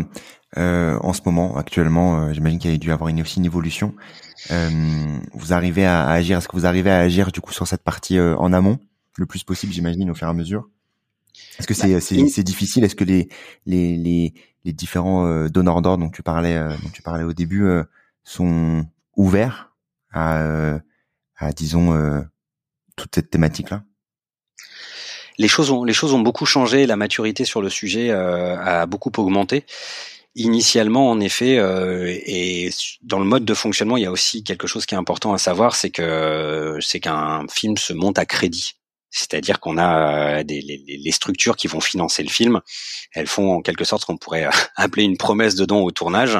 [0.58, 3.95] euh, en ce moment, actuellement, j'imagine qu'il y a dû avoir une, aussi une évolution.
[4.49, 6.38] Vous arrivez à, agir.
[6.38, 8.80] Est-ce que vous arrivez à agir du coup sur cette partie en amont
[9.17, 10.69] le plus possible, j'imagine, au fur et à mesure?
[11.60, 12.84] Est-ce que c'est bah, c'est difficile?
[12.84, 13.30] Est-ce que les
[13.65, 14.34] les les,
[14.65, 17.84] les différents euh, donneurs d'ordre dont tu parlais euh, dont tu parlais au début euh,
[18.23, 19.73] sont ouverts
[20.12, 20.80] à,
[21.38, 21.93] à disons
[22.97, 23.84] toute cette thématique là
[25.38, 29.12] les choses ont les choses ont beaucoup changé, la maturité sur le sujet a beaucoup
[29.17, 29.65] augmenté.
[30.36, 31.58] Initialement, en effet,
[32.26, 32.70] et
[33.02, 35.38] dans le mode de fonctionnement, il y a aussi quelque chose qui est important à
[35.38, 38.76] savoir, c'est que c'est qu'un film se monte à crédit.
[39.12, 42.62] C'est-à-dire qu'on a euh, des, les, structures qui vont financer le film,
[43.13, 46.39] elles font en quelque sorte ce qu'on pourrait appeler une promesse de don au tournage,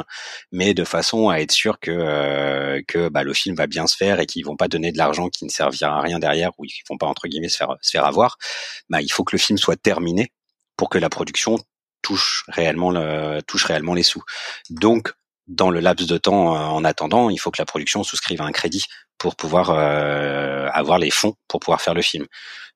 [0.52, 3.96] mais de façon à être sûr que euh, que bah, le film va bien se
[3.96, 6.64] faire et qu'ils vont pas donner de l'argent qui ne servira à rien derrière ou
[6.64, 8.38] ils vont pas entre guillemets se faire se faire avoir.
[8.88, 10.32] Bah, il faut que le film soit terminé
[10.76, 11.58] pour que la production
[12.02, 14.22] touche réellement le, touche réellement les sous.
[14.70, 15.12] Donc
[15.48, 18.44] dans le laps de temps euh, en attendant, il faut que la production souscrive à
[18.44, 18.84] un crédit
[19.18, 22.26] pour pouvoir euh, avoir les fonds pour pouvoir faire le film.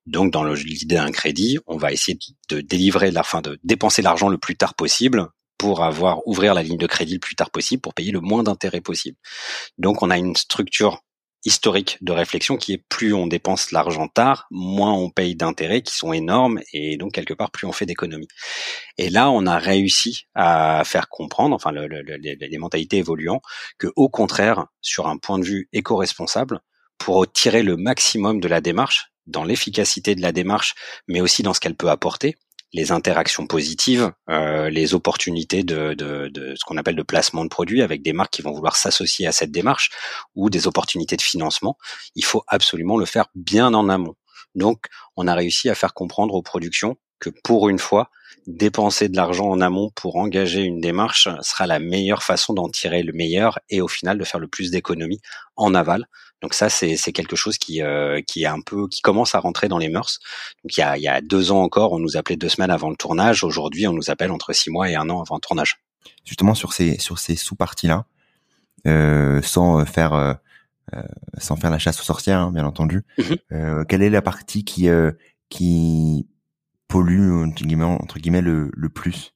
[0.06, 2.16] Donc, dans l'idée d'un crédit, on va essayer
[2.48, 5.26] de délivrer, la fin de dépenser l'argent le plus tard possible
[5.58, 8.44] pour avoir ouvrir la ligne de crédit le plus tard possible pour payer le moins
[8.44, 9.16] d'intérêt possible.
[9.78, 11.00] Donc, on a une structure
[11.44, 15.94] historique de réflexion qui est plus on dépense l'argent tard, moins on paye d'intérêts qui
[15.94, 18.28] sont énormes et donc quelque part plus on fait d'économies.
[18.98, 23.40] Et là, on a réussi à faire comprendre, enfin le, les, mentalités évoluant,
[23.78, 26.60] que au contraire, sur un point de vue éco-responsable,
[26.98, 30.74] pour tirer le maximum de la démarche, dans l'efficacité de la démarche,
[31.08, 32.36] mais aussi dans ce qu'elle peut apporter,
[32.76, 37.48] les interactions positives, euh, les opportunités de, de, de ce qu'on appelle de placement de
[37.48, 39.90] produits avec des marques qui vont vouloir s'associer à cette démarche
[40.34, 41.78] ou des opportunités de financement.
[42.16, 44.14] Il faut absolument le faire bien en amont.
[44.54, 44.86] Donc,
[45.16, 48.10] on a réussi à faire comprendre aux productions que pour une fois,
[48.46, 53.02] dépenser de l'argent en amont pour engager une démarche sera la meilleure façon d'en tirer
[53.02, 55.22] le meilleur et au final de faire le plus d'économies
[55.56, 56.06] en aval.
[56.42, 59.68] Donc ça, c'est quelque chose qui euh, qui est un peu qui commence à rentrer
[59.68, 60.18] dans les mœurs.
[60.62, 62.70] Donc il y a, il y a deux ans encore, on nous appelait deux semaines
[62.70, 63.42] avant le tournage.
[63.42, 65.80] Aujourd'hui, on nous appelle entre six mois et un an avant le tournage.
[66.24, 68.04] Justement sur ces sur ces sous parties là,
[68.86, 70.34] euh, sans faire euh,
[71.38, 73.02] sans faire la chasse aux sorcières, hein, bien entendu.
[73.18, 74.88] Mmh quelle est la partie qui
[75.48, 76.26] qui
[76.86, 79.32] pollue entre guillemets, entre guillemets le, le plus?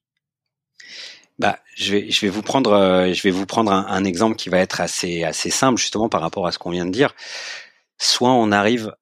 [1.41, 4.49] Bah, je vais, je vais vous prendre, euh, je vais vous prendre un, exemple qui
[4.49, 7.15] va être assez, assez simple justement par rapport à ce qu'on vient de dire.
[7.97, 8.95] Soit on arrive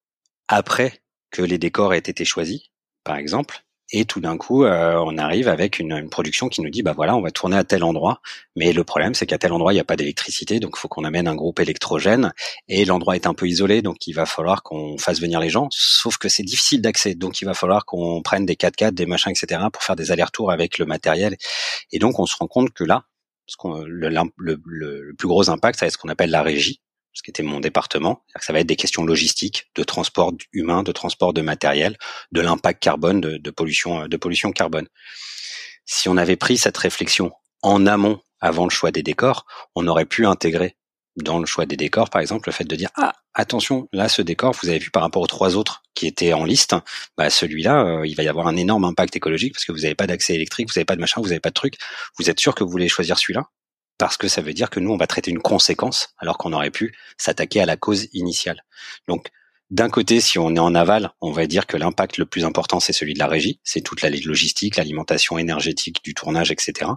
[0.47, 2.61] après que les décors aient été choisis,
[3.03, 6.69] par exemple, et tout d'un coup, euh, on arrive avec une, une, production qui nous
[6.69, 8.21] dit, bah voilà, on va tourner à tel endroit.
[8.55, 10.87] Mais le problème, c'est qu'à tel endroit, il n'y a pas d'électricité, donc il faut
[10.87, 12.33] qu'on amène un groupe électrogène.
[12.67, 15.67] Et l'endroit est un peu isolé, donc il va falloir qu'on fasse venir les gens.
[15.71, 19.31] Sauf que c'est difficile d'accès, donc il va falloir qu'on prenne des 4x4, des machins,
[19.31, 21.35] etc., pour faire des allers-retours avec le matériel.
[21.91, 23.05] Et donc on se rend compte que là,
[23.65, 26.81] le, le, le, plus gros impact, ça être ce qu'on appelle la régie
[27.13, 28.23] ce qui était mon département.
[28.39, 31.97] Ça va être des questions logistiques, de transport humain, de transport de matériel,
[32.31, 34.87] de l'impact carbone, de, pollution, de pollution carbone.
[35.85, 39.45] Si on avait pris cette réflexion en amont, avant le choix des décors,
[39.75, 40.77] on aurait pu intégrer
[41.17, 44.21] dans le choix des décors, par exemple, le fait de dire ah attention, là ce
[44.21, 46.75] décor, vous avez vu par rapport aux trois autres qui étaient en liste,
[47.17, 49.95] bah celui-là, euh, il va y avoir un énorme impact écologique parce que vous n'avez
[49.95, 51.75] pas d'accès électrique, vous n'avez pas de machin, vous n'avez pas de truc.
[52.17, 53.49] Vous êtes sûr que vous voulez choisir celui-là?
[53.99, 56.71] Parce que ça veut dire que nous, on va traiter une conséquence alors qu'on aurait
[56.71, 58.63] pu s'attaquer à la cause initiale.
[59.07, 59.27] Donc,
[59.69, 62.79] d'un côté, si on est en aval, on va dire que l'impact le plus important,
[62.79, 66.89] c'est celui de la régie, c'est toute la logistique, l'alimentation énergétique du tournage, etc.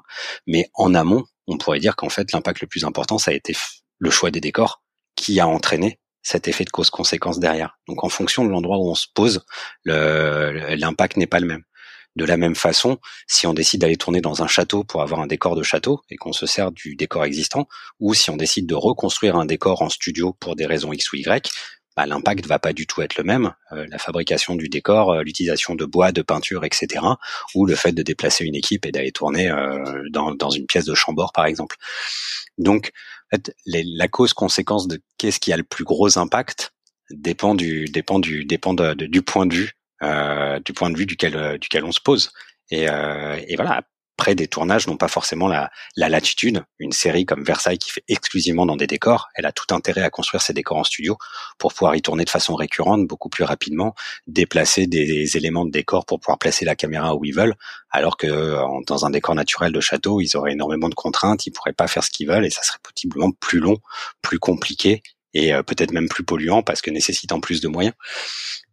[0.47, 3.55] Mais en amont, on pourrait dire qu'en fait, l'impact le plus important, ça a été
[3.99, 4.83] le choix des décors
[5.17, 7.77] qui a entraîné cet effet de cause-conséquence derrière.
[7.88, 9.45] Donc, en fonction de l'endroit où on se pose,
[9.85, 11.65] l'impact n'est pas le même.
[12.14, 15.27] De la même façon, si on décide d'aller tourner dans un château pour avoir un
[15.27, 17.66] décor de château et qu'on se sert du décor existant,
[18.01, 21.16] ou si on décide de reconstruire un décor en studio pour des raisons X ou
[21.16, 21.51] Y,
[21.96, 23.53] bah, l'impact va pas du tout être le même.
[23.72, 27.05] Euh, la fabrication du décor, euh, l'utilisation de bois, de peinture, etc.,
[27.55, 30.94] ou le fait de déplacer une équipe et d'aller tourner euh, dans, une pièce de
[30.94, 31.77] chambord, par exemple.
[32.59, 32.92] Donc,
[33.31, 36.72] en fait, la cause-conséquence de qu'est-ce qui a le plus gros impact
[37.11, 37.90] dépend du
[39.27, 39.72] point de vue
[40.03, 42.31] du point de vue duquel, euh, duquel on se pose.
[42.71, 43.83] Et, euh, et voilà,
[44.19, 46.65] après des tournages n'ont pas forcément la, la, latitude.
[46.79, 50.11] Une série comme Versailles qui fait exclusivement dans des décors, elle a tout intérêt à
[50.11, 51.17] construire ses décors en studio
[51.59, 53.95] pour pouvoir y tourner de façon récurrente, beaucoup plus rapidement,
[54.27, 57.55] déplacer des éléments de décor pour pouvoir placer la caméra où ils veulent,
[57.91, 61.73] alors que dans un décor naturel de château, ils auraient énormément de contraintes, ils pourraient
[61.73, 63.79] pas faire ce qu'ils veulent et ça serait possiblement plus long,
[64.21, 65.03] plus compliqué
[65.35, 67.95] et peut-être même plus polluant parce que nécessitant plus de moyens.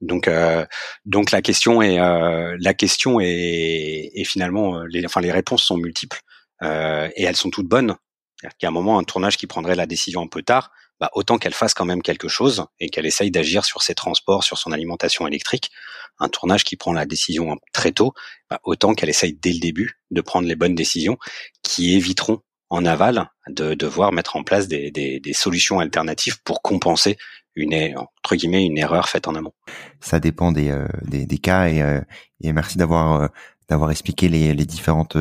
[0.02, 0.66] Donc, euh,
[1.06, 5.64] donc la question est, euh, la question est, est finalement, euh, les, enfin les réponses
[5.64, 6.22] sont multiples
[6.62, 7.96] euh, et elles sont toutes bonnes.
[8.44, 11.10] Il y a un moment, un tournage qui prendrait la décision un peu tard, bah,
[11.14, 14.58] autant qu'elle fasse quand même quelque chose et qu'elle essaye d'agir sur ses transports, sur
[14.58, 15.72] son alimentation électrique.
[16.20, 18.14] Un tournage qui prend la décision très tôt,
[18.50, 21.18] bah, autant qu'elle essaye dès le début de prendre les bonnes décisions
[21.64, 26.62] qui éviteront en aval de devoir mettre en place des, des, des solutions alternatives pour
[26.62, 27.18] compenser
[27.56, 29.54] une entre guillemets une erreur faite en amont.
[30.00, 32.00] Ça dépend des euh, des, des, cas et, euh,
[32.42, 33.28] et merci d'avoir euh,
[33.68, 35.18] d'avoir expliqué les, les différentes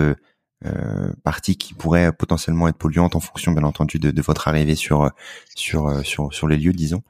[1.23, 5.11] parties qui pourraient potentiellement être polluantes en fonction bien entendu de, de votre arrivée sur
[5.55, 7.03] sur sur sur les lieux disons.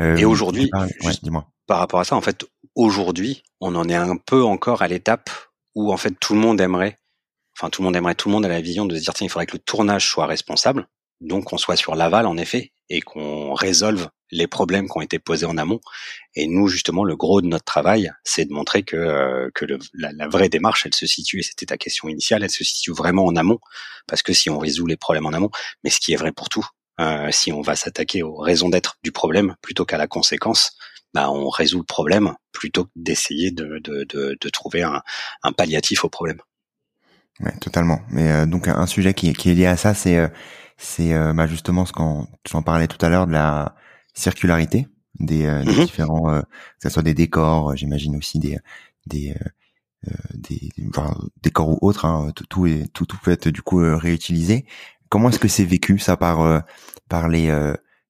[0.00, 0.70] et aujourd'hui,
[1.66, 2.44] par rapport à ça, en fait,
[2.74, 5.30] aujourd'hui, on en est un peu encore à l'étape
[5.74, 6.96] où en fait tout le monde aimerait,
[7.56, 9.26] enfin tout le monde aimerait, tout le monde a la vision de se dire tiens
[9.26, 10.88] il faudrait que le tournage soit responsable,
[11.20, 15.18] donc on soit sur l'aval en effet et qu'on résolve les problèmes qui ont été
[15.18, 15.80] posés en amont.
[16.34, 19.64] Et nous, justement, le gros de notre travail, c'est de montrer que, euh, que
[19.94, 23.24] la, vraie démarche, elle se situe, et c'était ta question initiale, elle se situe vraiment
[23.24, 23.58] en amont,
[24.06, 25.50] parce que si on résout les problèmes en amont,
[25.84, 26.66] mais ce qui est vrai pour tout,
[27.00, 30.72] euh, si on va s'attaquer aux raisons d'être du problème plutôt qu'à la conséquence,
[31.14, 35.02] bah, on résout le problème plutôt que d'essayer de, de, trouver un,
[35.52, 36.40] palliatif au problème.
[37.40, 38.00] Ouais, totalement.
[38.10, 40.30] Mais euh, donc un sujet qui, qui, est lié à ça, c'est
[40.78, 43.74] c'est bah, justement ce qu'on j'en parlais tout à l'heure de la
[44.14, 44.88] circularité
[45.20, 45.84] des, euh, mhm.
[45.84, 46.48] différents, euh, que
[46.82, 48.58] ce soit des décors, euh, j'imagine aussi des
[49.06, 49.34] des
[50.34, 53.78] des enfin, décors ou autres, hein, tout, tout, est, tout, tout peut être du coup
[53.78, 54.64] réutilisé.
[55.08, 56.62] Comment est-ce que c'est vécu ça par
[57.08, 57.52] par les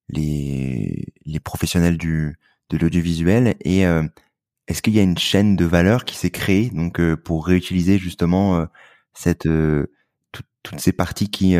[0.08, 2.38] les les professionnels du
[2.70, 3.54] de l'audiovisuel?
[3.60, 3.82] Et
[4.68, 8.66] est-ce qu'il y a une chaîne de valeur qui s'est créée donc pour réutiliser justement
[9.16, 9.48] cette
[10.62, 11.56] toutes ces parties qui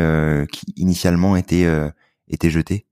[0.51, 1.67] qui initialement étaient
[2.29, 2.85] étaient jetées?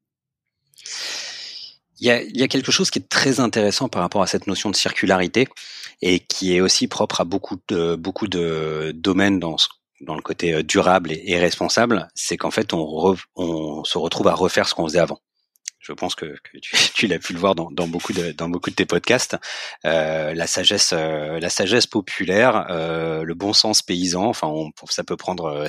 [2.02, 4.28] Il y, a, il y a, quelque chose qui est très intéressant par rapport à
[4.28, 5.48] cette notion de circularité
[6.02, 9.56] et qui est aussi propre à beaucoup de beaucoup de domaines dans
[10.02, 14.34] dans le côté euh, durable et, responsable, c'est qu'en fait on, on se retrouve à
[14.34, 15.20] refaire ce qu'on faisait avant.
[15.86, 16.36] Je pense que,
[16.96, 18.32] tu, l'as pu le voir dans, beaucoup de
[18.72, 19.38] tes podcasts.
[19.86, 24.26] Euh, la sagesse euh, la sagesse populaire, euh, le bon sens paysan.
[24.26, 24.52] Enfin,
[24.90, 25.68] ça peut prendre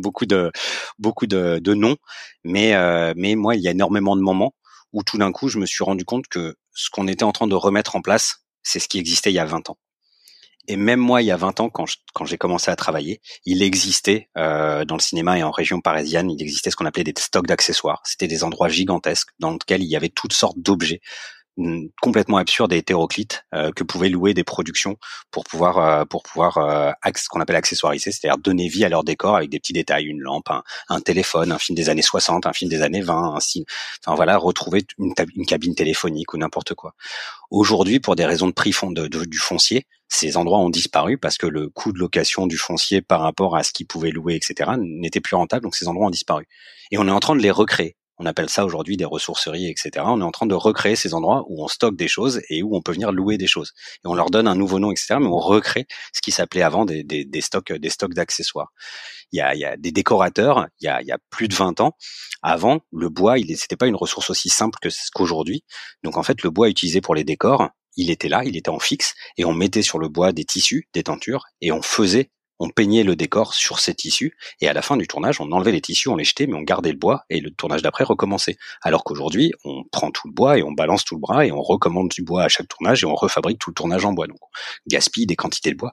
[0.00, 1.96] beaucoup de noms,
[2.44, 2.74] mais
[3.16, 4.54] mais moi il y a énormément de moments
[4.92, 7.46] où tout d'un coup, je me suis rendu compte que ce qu'on était en train
[7.46, 9.78] de remettre en place, c'est ce qui existait il y a 20 ans.
[10.68, 11.86] Et même moi, il y a 20 ans, quand,
[12.26, 16.42] j'ai commencé à travailler, il existait euh, dans le cinéma et en région parisienne, il
[16.42, 18.02] existait ce qu'on appelait des stocks d'accessoires.
[18.04, 21.00] C'était des endroits gigantesques dans lesquels il y avait toutes sortes d'objets
[22.00, 24.96] complètement absurde et hétéroclite euh, que pouvaient louer des productions
[25.30, 29.02] pour pouvoir euh, pour pouvoir euh, ce qu'on appelle accessoiriser, c'est-à-dire donner vie à leur
[29.02, 30.50] décor avec des petits détails, une lampe,
[30.88, 33.64] un, téléphone, un film des années 60, un film des années 20, un film,
[34.04, 36.94] enfin voilà, retrouver une, une cabine téléphonique ou n'importe quoi.
[37.50, 41.38] Aujourd'hui, pour des raisons de prix fond de, du foncier, ces endroits ont disparu parce
[41.38, 44.72] que le coût de location du foncier par rapport à ce qu'ils pouvaient louer, etc.,
[44.78, 46.46] n'était plus rentable, donc ces endroits ont disparu.
[46.90, 49.90] Et on est en train de les recréer on appelle ça aujourd'hui des ressourceries, etc.
[49.98, 52.76] On est en train de recréer ces endroits où on stocke des choses et où
[52.76, 53.72] on peut venir louer des choses.
[54.04, 55.16] Et on leur donne un nouveau nom, etc.
[55.20, 57.04] Mais on recrée ce qui s'appelait avant des,
[57.40, 58.72] stocks, des stocks d'accessoires.
[59.32, 60.66] Il y, a, des décorateurs.
[60.80, 61.92] Il y a, plus de 20 ans.
[62.42, 65.64] Avant, le bois, il c'était pas une ressource aussi simple que qu'aujourd'hui.
[66.02, 68.78] Donc en fait, le bois utilisé pour les décors, il était là, il était en
[68.78, 72.70] fixe, et on mettait sur le bois des tissus, des tentures, et on faisait on
[72.70, 75.80] peignait le décor sur ces tissus et à la fin du tournage, on enlevait les
[75.80, 78.56] tissus, on les jetait, mais on gardait le bois et le tournage d'après recommençait.
[78.82, 81.62] Alors qu'aujourd'hui, on prend tout le bois et on balance tout le bras et on
[81.62, 84.26] recommande du bois à chaque tournage et on refabrique tout le tournage en bois.
[84.26, 84.48] Donc, on
[84.88, 85.92] gaspille des quantités de bois.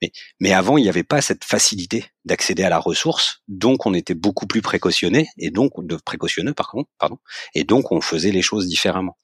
[0.00, 3.94] Mais, mais avant, il n'y avait pas cette facilité d'accéder à la ressource, donc on
[3.94, 7.18] était beaucoup plus précautionné et donc de précautionneux par contre, pardon,
[7.54, 9.16] et donc on faisait les choses différemment.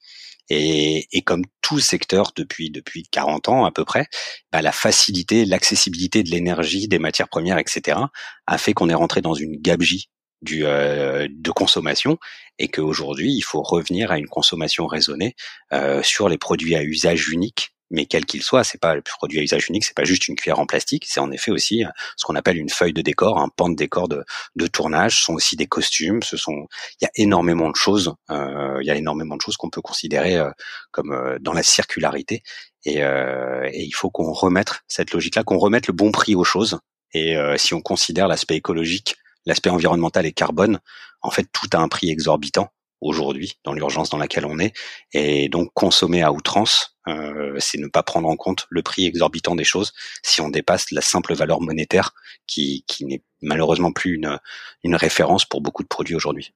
[0.50, 4.06] Et, comme tout secteur depuis depuis 40 ans à peu près,
[4.52, 7.98] bah, la facilité, l'accessibilité de l'énergie, des matières premières, etc.,
[8.46, 10.08] a fait qu'on est rentré dans une gabegie
[10.52, 12.16] euh, de consommation
[12.60, 15.34] et qu'aujourd'hui il faut revenir à une consommation raisonnée
[15.72, 19.38] euh, sur les produits à usage unique mais quel qu'il soit, c'est pas le produit
[19.38, 21.88] à usage unique, c'est pas juste une cuillère en plastique, c'est en effet aussi euh,
[22.16, 24.24] ce qu'on appelle une feuille de décor, un pan de décor de,
[24.68, 26.66] tournage, ce sont aussi des costumes, il
[27.02, 30.36] y a énormément de choses, euh, il y a énormément de choses qu'on peut considérer
[30.36, 30.50] euh,
[30.90, 32.42] comme dans la circularité,
[32.84, 36.78] et, et il faut qu'on remette cette logique-là, qu'on remette le bon prix aux choses,
[37.12, 40.80] et si on considère l'aspect écologique, l'aspect environnemental et carbone,
[41.22, 44.72] en fait tout a un prix exorbitant aujourd'hui dans l'urgence dans laquelle on est,
[45.12, 49.54] et donc consommer à outrance euh, c'est ne pas prendre en compte le prix exorbitant
[49.54, 52.12] des choses si on dépasse la simple valeur monétaire
[52.46, 54.38] qui, qui n'est malheureusement plus une,
[54.84, 56.52] une référence pour beaucoup de produits aujourd'hui.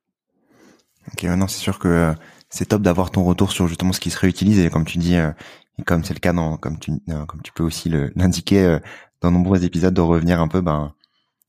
[1.12, 2.12] Ok, non, c'est sûr que euh,
[2.50, 5.16] c'est top d'avoir ton retour sur justement ce qui se réutilise et comme tu dis,
[5.16, 5.30] euh,
[5.78, 6.92] et comme c'est le cas dans, comme tu,
[7.26, 8.78] comme tu peux aussi l'indiquer
[9.22, 10.94] dans nombreux épisodes, de revenir un peu ben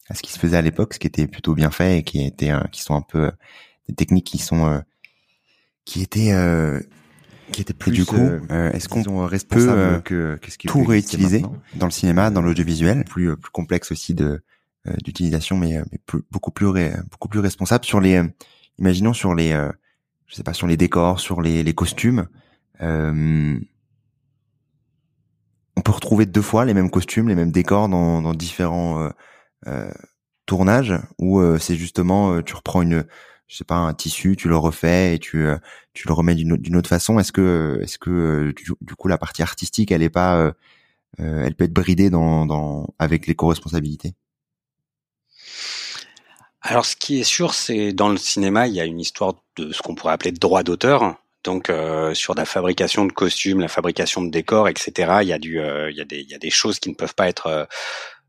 [0.07, 2.25] à ce qui se faisait à l'époque, ce qui était plutôt bien fait et qui
[2.25, 3.31] était, qui sont un peu
[3.87, 4.81] des techniques qui sont
[5.85, 6.31] qui étaient
[7.53, 10.83] qui était plus du coup euh, euh, est-ce qu'on peut euh, que qu'est-ce qui tout
[10.83, 11.43] réutiliser
[11.75, 14.41] dans le cinéma dans l'audiovisuel plus plus complexe aussi de
[15.03, 16.67] d'utilisation mais, mais beaucoup plus
[17.09, 18.21] beaucoup plus responsable sur les
[18.79, 19.51] imaginons sur les
[20.25, 22.27] je sais pas sur les décors sur les, les costumes.
[22.81, 23.59] On
[25.83, 29.09] peut retrouver deux fois les mêmes costumes les mêmes décors dans, dans différents
[30.45, 33.05] tournages où c'est justement tu reprends une
[33.53, 35.57] je sais pas un tissu, tu le refais et tu euh,
[35.93, 37.19] tu le remets d'une autre façon.
[37.19, 40.51] Est-ce que est-ce que euh, du, coup la partie artistique elle est pas euh,
[41.19, 44.15] elle peut être bridée dans, dans avec l'éco-responsabilité?
[46.63, 49.71] Alors ce qui est sûr, c'est dans le cinéma, il y a une histoire de
[49.71, 51.15] ce qu'on pourrait appeler de droit d'auteur.
[51.43, 51.71] Donc
[52.13, 55.19] sur la fabrication de costumes, la fabrication de décors, etc.
[55.21, 56.95] Il y a du, il y a des, il y a des choses qui ne
[56.95, 57.67] peuvent pas être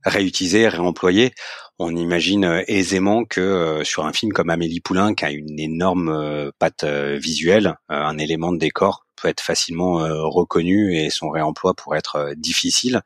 [0.04, 1.32] réutilisées, réemployées
[1.78, 5.58] on imagine euh, aisément que euh, sur un film comme Amélie Poulain, qui a une
[5.58, 11.72] énorme euh, patte visuelle, un élément de décor peut être facilement reconnu et son réemploi
[11.74, 13.00] pourrait être difficile.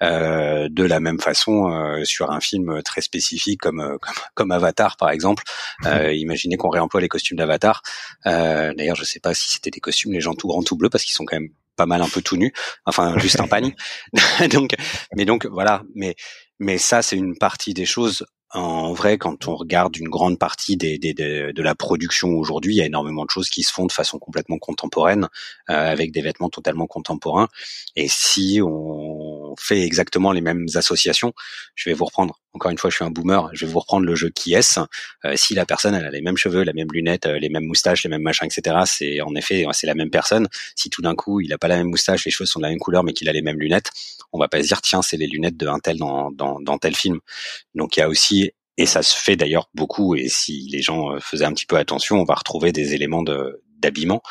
[0.00, 3.98] de la même façon, sur un film très spécifique comme
[4.34, 5.44] comme, Avatar par exemple,
[6.12, 7.82] imaginez qu'on réemploie les costumes d'Avatar.
[8.24, 11.04] D'ailleurs, je sais pas si c'était des costumes les gens tout grands tout bleus parce
[11.04, 12.52] qu'ils sont quand même pas mal un peu tout nus,
[12.84, 13.74] enfin juste un pagne.
[14.50, 14.74] donc,
[15.16, 16.14] mais donc voilà, mais
[16.62, 20.76] mais ça, c'est une partie des choses en vrai, quand on regarde une grande partie
[20.76, 23.86] des, des, de la production aujourd'hui, il y a énormément de choses qui se font
[23.86, 25.28] de façon complètement contemporaine,
[25.70, 27.48] euh, avec des vêtements totalement contemporains.
[27.96, 31.32] Et si on fait exactement les mêmes associations,
[31.74, 32.40] je vais vous reprendre.
[32.52, 33.48] Encore une fois, je suis un boomer.
[33.54, 34.78] Je vais vous reprendre le jeu qui est.
[35.24, 37.64] Euh, si la personne elle a les mêmes cheveux, la même lunettes, euh, les mêmes
[37.64, 38.76] moustaches, les mêmes machins, etc.
[38.84, 40.48] C'est en effet c'est la même personne.
[40.76, 42.70] Si tout d'un coup il a pas la même moustache, les cheveux sont de la
[42.70, 43.90] même couleur, mais qu'il a les mêmes lunettes,
[44.32, 46.78] on va pas se dire tiens c'est les lunettes de un tel dans, dans, dans
[46.78, 47.20] tel film.
[47.74, 50.14] Donc il y a aussi et ça se fait d'ailleurs beaucoup.
[50.14, 53.22] Et si les gens euh, faisaient un petit peu attention, on va retrouver des éléments
[53.78, 54.22] d'habillement.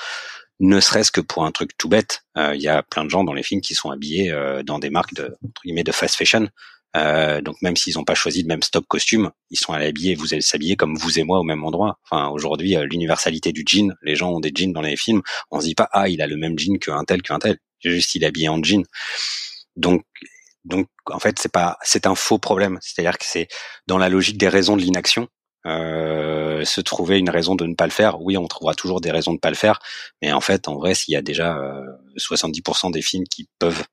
[0.60, 3.24] Ne serait-ce que pour un truc tout bête, euh, il y a plein de gens
[3.24, 6.16] dans les films qui sont habillés euh, dans des marques de entre guillemets de fast
[6.16, 6.48] fashion.
[6.94, 10.42] donc même s'ils n'ont pas choisi le même stop costume, ils sont habillés, vous allez
[10.42, 12.00] s'habiller comme vous et moi au même endroit.
[12.04, 15.22] Enfin aujourd'hui, l'universalité du jean, les gens ont des jeans dans les films,
[15.52, 18.16] on se dit pas ah il a le même jean qu'un tel qu'un tel, juste
[18.16, 18.84] il est habillé en jean.
[19.76, 20.04] Donc
[20.66, 23.48] donc en fait c'est pas c'est un faux problème, c'est-à-dire que c'est
[23.88, 25.28] dans la logique des raisons de l'inaction.
[25.68, 29.12] Euh, se trouver une raison de ne pas le faire, oui, on trouvera toujours des
[29.12, 29.80] raisons de ne pas le faire,
[30.22, 31.56] mais en fait, en vrai, s'il y a déjà
[32.18, 33.84] 70% euh, des films qui peuvent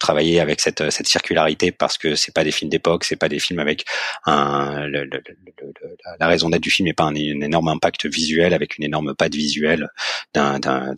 [0.00, 3.38] travailler avec cette, cette circularité parce que c'est pas des films d'époque, c'est pas des
[3.38, 3.84] films avec
[4.24, 8.54] un le, le, le, la raison d'être du film n'est pas un, énorme impact visuel
[8.54, 9.88] avec une énorme patte visuelle
[10.34, 10.94] d'un d'un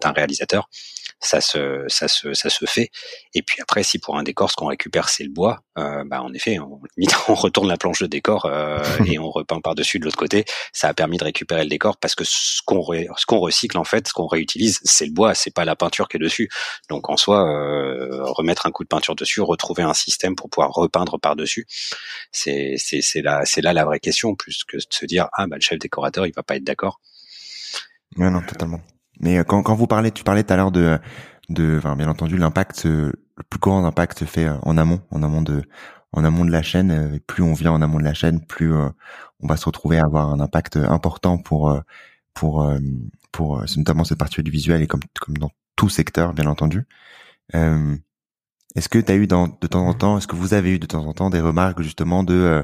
[0.00, 0.68] d'un réalisateur.
[1.20, 2.90] Ça se ça se ça se fait.
[3.34, 6.22] Et puis après, si pour un décor ce qu'on récupère c'est le bois, euh, bah
[6.22, 6.80] en effet, on,
[7.28, 10.44] on retourne la planche de décor euh, et on repeint par dessus de l'autre côté.
[10.72, 13.84] Ça a permis de récupérer le décor parce que ce qu'on ce qu'on recycle en
[13.84, 16.48] fait, ce qu'on réutilise, c'est le bois, c'est pas la peinture qui est dessus.
[16.88, 20.70] Donc en soi euh, remettre un coup de peinture dessus, retrouver un système pour pouvoir
[20.70, 21.66] repeindre par dessus.
[22.30, 25.46] C'est c'est c'est là c'est là la vraie question plus que de se dire ah
[25.48, 27.00] bah le chef décorateur il va pas être d'accord.
[28.16, 28.80] Ouais non totalement.
[29.20, 30.98] Mais euh, quand quand vous parlez, tu parlais tout à l'heure de
[31.48, 33.12] de enfin, bien entendu l'impact le
[33.50, 35.62] plus grand impact se fait euh, en amont en amont de
[36.12, 38.72] en amont de la chaîne et plus on vient en amont de la chaîne plus
[38.74, 41.78] on va se retrouver à avoir un impact important pour
[42.34, 42.66] pour
[43.32, 46.86] pour notamment cette partie du visuel et comme comme dans tout secteur bien entendu.
[47.54, 47.96] Euh,
[48.74, 50.78] est-ce que tu as eu dans, de temps en temps, est-ce que vous avez eu
[50.78, 52.62] de temps en temps des remarques justement de euh,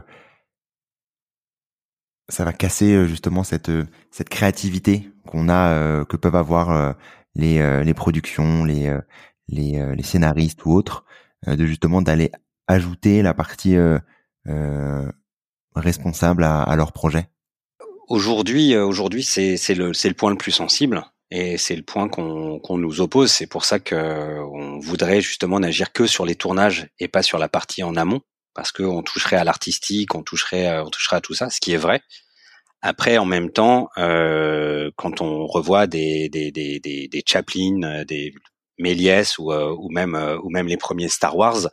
[2.28, 3.70] ça va casser euh, justement cette
[4.10, 6.94] cette créativité qu'on a que peuvent avoir
[7.34, 8.92] les les productions, les
[9.48, 11.04] les scénaristes ou autres
[11.46, 12.30] de justement d'aller
[12.66, 13.76] ajouter la partie
[15.74, 17.28] responsable à, à leur projet.
[18.08, 21.02] Aujourd'hui, aujourd'hui, c'est c'est le c'est le point le plus sensible.
[21.30, 23.32] Et c'est le point qu'on nous oppose.
[23.32, 27.48] C'est pour ça qu'on voudrait justement n'agir que sur les tournages et pas sur la
[27.48, 28.20] partie en amont,
[28.54, 31.78] parce qu'on toucherait à l'artistique, on toucherait, on toucherait à tout ça, ce qui est
[31.78, 32.02] vrai.
[32.86, 38.34] Après, en même temps, euh, quand on revoit des des des des, des Chaplin, des
[38.78, 41.68] Méliès ou euh, ou même euh, ou même les premiers Star Wars,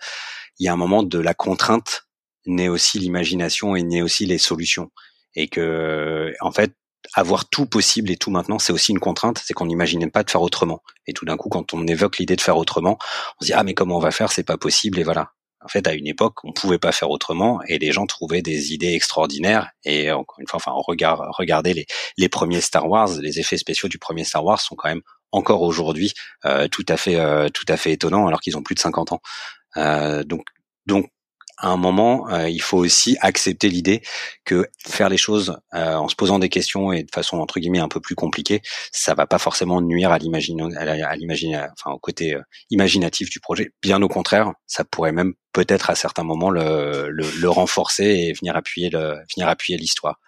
[0.57, 2.07] il y a un moment de la contrainte
[2.45, 4.89] naît aussi l'imagination et naît aussi les solutions.
[5.35, 6.73] Et que en fait,
[7.13, 10.31] avoir tout possible et tout maintenant, c'est aussi une contrainte, c'est qu'on n'imaginait pas de
[10.31, 10.81] faire autrement.
[11.07, 12.97] Et tout d'un coup, quand on évoque l'idée de faire autrement,
[13.41, 15.33] on se dit ah mais comment on va faire, c'est pas possible et voilà.
[15.63, 18.73] En fait, à une époque, on pouvait pas faire autrement et les gens trouvaient des
[18.73, 19.69] idées extraordinaires.
[19.83, 21.85] Et encore une fois, enfin, on regarde, regardez les,
[22.17, 25.01] les premiers Star Wars, les effets spéciaux du premier Star Wars sont quand même
[25.31, 26.13] encore aujourd'hui
[26.45, 29.11] euh, tout à fait, euh, tout à fait étonnants alors qu'ils ont plus de 50
[29.11, 29.21] ans.
[29.77, 30.43] Euh, donc,
[30.85, 31.10] donc
[31.61, 34.01] à un moment, euh, il faut aussi accepter l'idée
[34.45, 37.79] que faire les choses euh, en se posant des questions et de façon entre guillemets
[37.79, 42.33] un peu plus compliquée, ça va pas forcément nuire à l'imaginer, à enfin au côté
[42.33, 42.41] euh,
[42.71, 43.73] imaginatif du projet.
[43.81, 48.33] Bien au contraire, ça pourrait même peut-être à certains moments le, le, le renforcer et
[48.33, 50.19] venir appuyer le, venir appuyer l'histoire.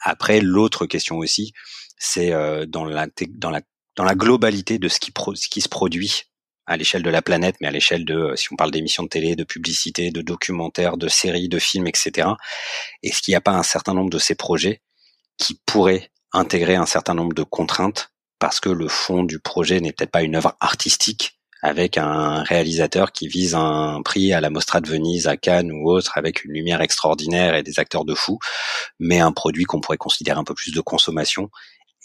[0.00, 1.52] Après, l'autre question aussi,
[1.96, 2.30] c'est
[2.66, 3.06] dans la
[3.38, 3.60] dans la
[3.96, 6.24] dans la globalité de ce qui, pro, ce qui se produit
[6.66, 9.08] à l'échelle de la planète, mais à l'échelle de, euh, si on parle d'émissions de
[9.08, 12.28] télé, de publicité, de documentaires, de séries, de films, etc.
[13.02, 14.82] Est-ce qu'il n'y a pas un certain nombre de ces projets
[15.38, 19.92] qui pourraient intégrer un certain nombre de contraintes parce que le fond du projet n'est
[19.92, 24.80] peut-être pas une œuvre artistique avec un réalisateur qui vise un prix à la Mostra
[24.80, 28.38] de Venise, à Cannes ou autre, avec une lumière extraordinaire et des acteurs de fou,
[29.00, 31.50] mais un produit qu'on pourrait considérer un peu plus de consommation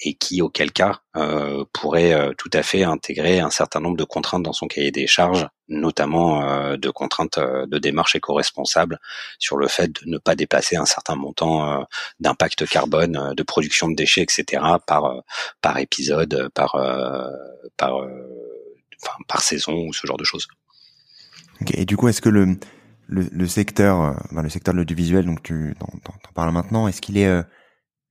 [0.02, 4.04] et qui, auquel cas, euh, pourrait euh, tout à fait intégrer un certain nombre de
[4.04, 9.00] contraintes dans son cahier des charges, notamment euh, de contraintes de démarche éco-responsable
[9.38, 11.86] sur le fait de ne pas dépasser un certain montant
[12.20, 14.64] d'impact carbone, de production de déchets, etc.
[14.88, 15.22] par
[15.62, 16.76] par épisode, par
[17.78, 20.48] par enfin, par saison ou ce genre de choses.
[21.74, 22.58] Et du coup, est-ce que le
[23.08, 27.44] le, le secteur, le secteur de l'audiovisuel, donc tu en parles maintenant, est-ce qu'il est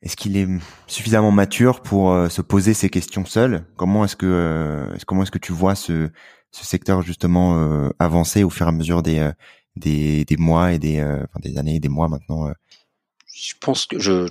[0.03, 0.49] est-ce qu'il est
[0.87, 3.67] suffisamment mature pour euh, se poser ces questions seul?
[3.77, 6.09] Comment est-ce que euh, comment est-ce que tu vois ce,
[6.53, 9.31] secteur justement euh, avancer au fur et à mesure des
[9.77, 12.51] des, des mois et des, enfin, des années et des mois maintenant
[13.33, 14.29] Je pense que je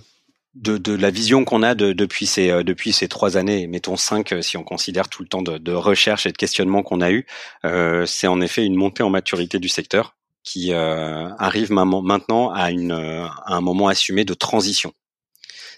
[0.55, 4.33] de, de la vision qu'on a de, depuis ces depuis ces trois années, mettons cinq
[4.41, 7.25] si on considère tout le temps de, de recherche et de questionnement qu'on a eu,
[7.63, 12.71] euh, c'est en effet une montée en maturité du secteur qui euh, arrive maintenant à,
[12.71, 14.93] une, à un moment assumé de transition.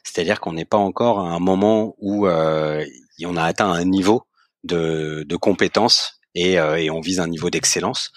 [0.03, 2.85] C'est-à-dire qu'on n'est pas encore à un moment où euh,
[3.25, 4.23] on a atteint un niveau
[4.63, 8.11] de, de compétence et, euh, et, on vise un niveau d'excellence.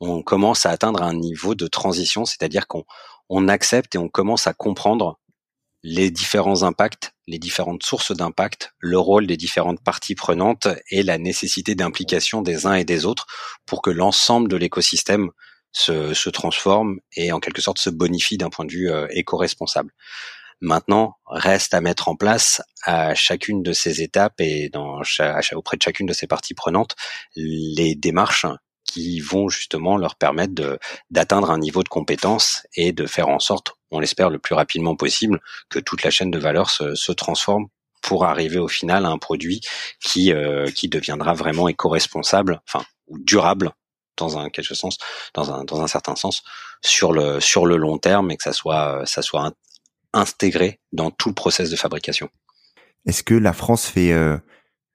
[0.00, 2.84] On commence à atteindre un niveau de transition, c'est-à-dire qu'on
[3.28, 5.18] on accepte et on commence à comprendre
[5.82, 11.18] les différents impacts, les différentes sources d'impact, le rôle des différentes parties prenantes et la
[11.18, 13.26] nécessité d'implication des uns et des autres
[13.64, 15.30] pour que l'ensemble de l'écosystème
[15.70, 19.92] se, se, transforme et en quelque sorte se bonifie d'un point de vue euh, éco-responsable.
[20.60, 25.00] Maintenant, reste à mettre en place à chacune de ces étapes et dans,
[25.54, 26.96] auprès de chacune de ces parties prenantes
[27.36, 28.46] les démarches
[28.84, 30.78] qui vont justement leur permettre
[31.10, 34.96] d'atteindre un niveau de compétence et de faire en sorte, on l'espère le plus rapidement
[34.96, 37.66] possible, que toute la chaîne de valeur se, se transforme
[38.02, 39.60] pour arriver au final à un produit
[40.00, 43.72] qui euh, qui deviendra vraiment éco-responsable, enfin ou durable
[44.16, 44.98] dans un quelque sens,
[45.34, 46.42] dans un dans un certain sens,
[46.82, 49.52] sur le sur le long terme et que ça soit ça soit
[50.18, 52.28] intégré dans tout le process de fabrication.
[53.06, 54.36] Est-ce que la France fait, euh,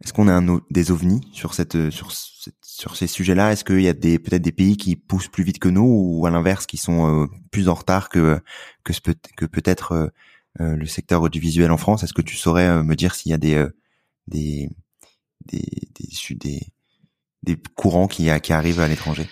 [0.03, 2.11] est-ce qu'on a un, des ovnis sur cette, sur,
[2.95, 3.51] ces sujets-là?
[3.51, 5.85] Est-ce qu'il y a des peut-être des pays qui poussent plus vite que nous
[6.19, 8.39] ou à l'inverse qui sont euh, plus en retard que
[8.83, 10.11] que, peut-être
[10.59, 12.03] euh, le secteur audiovisuel en France?
[12.03, 13.65] Est-ce que tu saurais me dire s'il y a des
[14.27, 14.69] des
[15.45, 15.61] des,
[16.35, 16.61] des,
[17.43, 19.27] des, courants qui arrivent à l'étranger?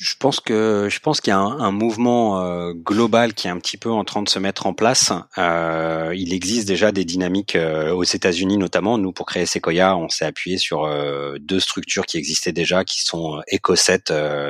[0.00, 3.50] Je pense que je pense qu'il y a un, un mouvement euh, global qui est
[3.50, 5.12] un petit peu en train de se mettre en place.
[5.36, 8.96] Euh, il existe déjà des dynamiques euh, aux États-Unis notamment.
[8.96, 13.02] Nous, pour créer Sequoia, on s'est appuyé sur euh, deux structures qui existaient déjà, qui
[13.02, 14.04] sont EcoSet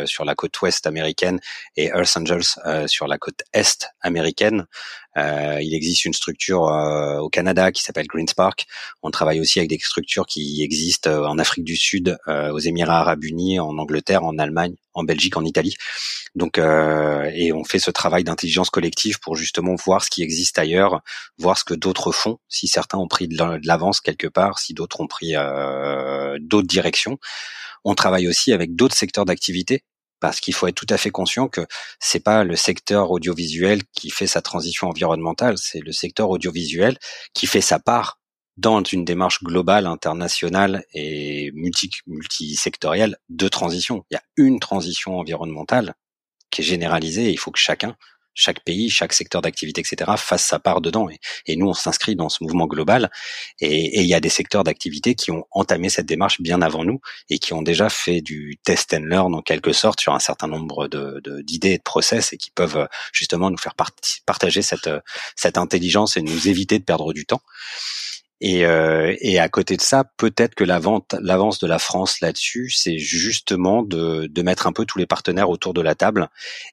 [0.06, 1.40] sur la côte ouest américaine
[1.76, 4.66] et Earth Angels sur la côte est américaine.
[5.20, 8.66] Euh, il existe une structure euh, au Canada qui s'appelle Green Spark.
[9.02, 13.00] On travaille aussi avec des structures qui existent euh, en Afrique du Sud, aux Émirats
[13.00, 15.76] Arabes Unis, en Angleterre, en Allemagne, en Belgique, en Italie.
[16.34, 21.00] Donc, et on fait ce travail d'intelligence collective pour justement voir ce qui existe ailleurs,
[21.38, 25.00] voir ce que d'autres font, si certains ont pris de l'avance quelque part, si d'autres
[25.00, 25.34] ont pris
[26.40, 27.18] d'autres directions.
[27.84, 29.82] On travaille aussi avec d'autres secteurs d'activité
[30.20, 31.66] parce qu'il faut être tout à fait conscient que
[31.98, 36.98] c'est pas le secteur audiovisuel qui fait sa transition environnementale, c'est le secteur audiovisuel
[37.32, 38.18] qui fait sa part
[38.56, 44.04] dans une démarche globale, internationale et multi multisectorielle de transition.
[44.10, 45.94] Il y a une transition environnementale
[46.50, 47.96] qui est généralisée et il faut que chacun
[48.34, 51.08] chaque pays, chaque secteur d'activité, etc., fasse sa part dedans.
[51.46, 53.10] Et, nous, on s'inscrit dans ce mouvement global.
[53.60, 57.00] Et il y a des secteurs d'activité qui ont entamé cette démarche bien avant nous
[57.28, 60.46] et qui ont déjà fait du test and learn en quelque sorte sur un certain
[60.46, 60.88] nombre
[61.42, 66.48] d'idées et de process et qui peuvent justement nous faire partager cette intelligence et nous
[66.48, 67.42] éviter de perdre du temps.
[68.42, 72.96] Et, euh, et à côté de ça, peut-être que l'avance de la France là-dessus, c'est
[72.98, 76.28] justement de, de, mettre un peu tous les partenaires autour de la table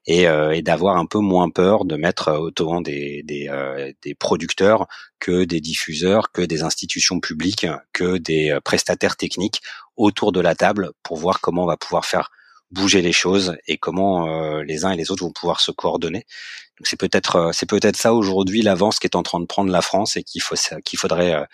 [0.05, 4.15] et, euh, et d'avoir un peu moins peur de mettre autant des, des, euh, des,
[4.15, 4.87] producteurs
[5.19, 9.61] que des diffuseurs, que des institutions publiques, que des euh, prestataires techniques
[9.97, 12.29] autour de la table pour voir comment on va pouvoir faire
[12.71, 16.25] bouger les choses et comment euh, les uns et les autres vont pouvoir se coordonner.
[16.77, 19.71] Donc c'est peut-être euh, c'est peut-être ça aujourd'hui l'avance qui est en train de prendre
[19.71, 21.45] la France et qu'il faut qu'il faudrait euh,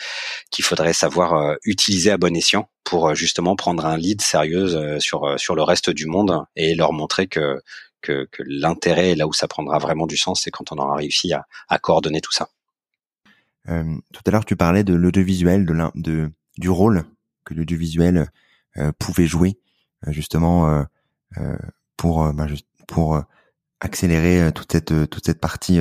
[0.51, 5.55] qu'il faudrait savoir utiliser à bon escient pour justement prendre un lead sérieux sur sur
[5.55, 7.61] le reste du monde et leur montrer que
[8.01, 11.31] que, que l'intérêt là où ça prendra vraiment du sens c'est quand on aura réussi
[11.33, 12.49] à, à coordonner tout ça.
[13.69, 17.05] Euh, tout à l'heure tu parlais de l'audiovisuel de, de du rôle
[17.45, 18.29] que l'audiovisuel
[18.77, 19.57] euh, pouvait jouer
[20.07, 20.83] justement euh,
[21.97, 22.47] pour euh, bah,
[22.87, 23.21] pour euh,
[23.79, 25.79] accélérer toute cette toute cette partie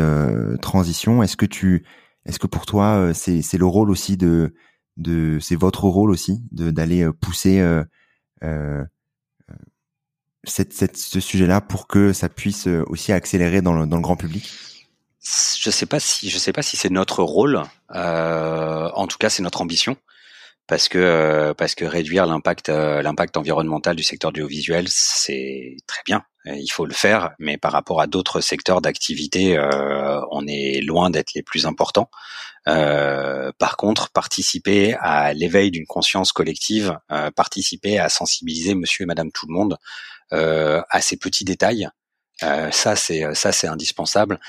[0.60, 1.22] transition.
[1.22, 1.84] Est-ce que tu
[2.26, 4.54] est-ce que pour toi c'est c'est le rôle aussi de
[4.96, 8.84] de c'est votre rôle aussi de d'aller pousser euh,
[10.44, 14.16] cette, cette, ce sujet-là pour que ça puisse aussi accélérer dans le, dans le grand
[14.16, 14.50] public?
[15.22, 17.62] Je sais pas si je sais pas si c'est notre rôle.
[17.94, 19.96] Euh, en tout cas, c'est notre ambition
[20.66, 25.76] parce que euh, parce que réduire l'impact euh, l'impact environnemental du secteur du audiovisuel c'est
[25.86, 30.46] très bien il faut le faire mais par rapport à d'autres secteurs d'activité euh, on
[30.46, 32.10] est loin d'être les plus importants.
[32.64, 36.96] Par contre participer à l'éveil d'une conscience collective
[37.36, 39.76] participer à sensibiliser monsieur et madame tout le monde
[40.30, 41.88] à ces petits détails
[42.40, 44.40] ça c'est ça c'est indispensable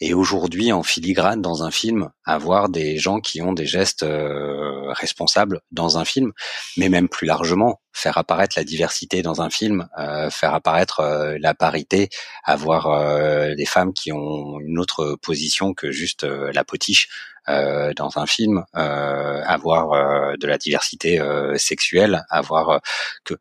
[0.00, 4.92] Et aujourd'hui, en filigrane dans un film, avoir des gens qui ont des gestes euh,
[4.92, 6.32] responsables dans un film,
[6.76, 11.36] mais même plus largement, faire apparaître la diversité dans un film, euh, faire apparaître euh,
[11.40, 12.10] la parité,
[12.44, 12.88] avoir
[13.56, 17.08] des femmes qui ont une autre position que juste la potiche
[17.46, 21.20] dans un film, avoir de la diversité
[21.56, 22.80] sexuelle, avoir
[23.24, 23.34] que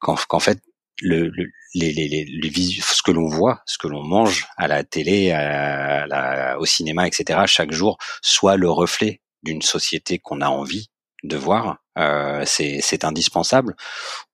[0.00, 0.60] qu'en fait
[1.00, 1.30] le,
[1.78, 6.06] les, les, les, ce que l'on voit, ce que l'on mange à la télé, à
[6.06, 7.40] la, au cinéma, etc.
[7.46, 10.90] chaque jour, soit le reflet d'une société qu'on a envie
[11.24, 11.78] de voir.
[11.98, 13.74] Euh, c'est indispensable.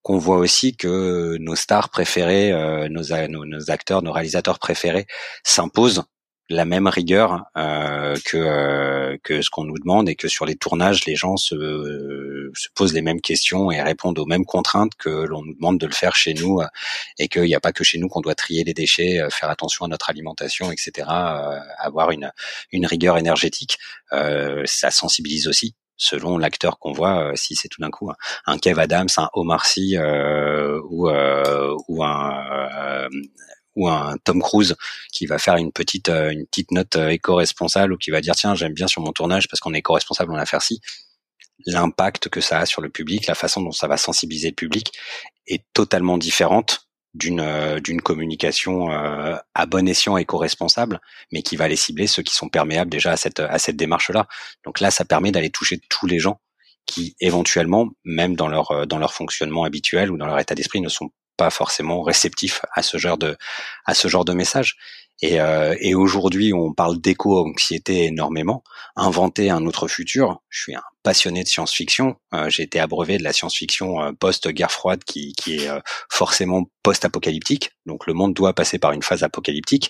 [0.03, 5.07] Qu'on voit aussi que nos stars préférées, euh, nos, nos, acteurs, nos réalisateurs préférés
[5.43, 6.03] s'imposent
[6.49, 10.55] la même rigueur euh, que euh, que ce qu'on nous demande et que sur les
[10.55, 15.09] tournages les gens se, se posent les mêmes questions et répondent aux mêmes contraintes que
[15.09, 16.67] l'on nous demande de le faire chez nous euh,
[17.17, 19.49] et qu'il n'y a pas que chez nous qu'on doit trier les déchets, euh, faire
[19.49, 21.07] attention à notre alimentation, etc.
[21.79, 22.31] avoir une
[22.71, 23.77] une rigueur énergétique,
[24.11, 28.11] ça sensibilise aussi selon l'acteur qu'on voit, si c'est tout d'un coup
[28.45, 33.07] un Kev Adams, un Omar Sy euh, ou, euh, ou un,
[33.75, 34.75] ou un Tom Cruise
[35.11, 38.35] qui va faire une petite euh, une petite note euh, éco-responsable ou qui va dire
[38.35, 40.81] tiens j'aime bien sur mon tournage parce qu'on est éco-responsable en affaire ci.
[41.65, 44.93] L'impact que ça a sur le public la façon dont ça va sensibiliser le public
[45.47, 50.99] est totalement différente d'une euh, d'une communication à bon escient éco-responsable
[51.31, 54.09] mais qui va aller cibler ceux qui sont perméables déjà à cette à cette démarche
[54.09, 54.27] là
[54.65, 56.39] donc là ça permet d'aller toucher tous les gens
[56.85, 60.89] qui éventuellement même dans leur dans leur fonctionnement habituel ou dans leur état d'esprit ne
[60.89, 63.37] sont pas forcément réceptifs à ce genre de
[63.85, 64.77] à ce genre de message.
[65.21, 68.63] Et, euh, et aujourd'hui, on parle d'éco-anxiété énormément.
[68.97, 70.41] Inventer un autre futur.
[70.49, 72.17] Je suis un passionné de science-fiction.
[72.33, 75.69] Euh, j'ai été abreuvé de la science-fiction euh, post-guerre froide qui, qui est
[76.09, 77.71] forcément post-apocalyptique.
[77.85, 79.89] Donc le monde doit passer par une phase apocalyptique.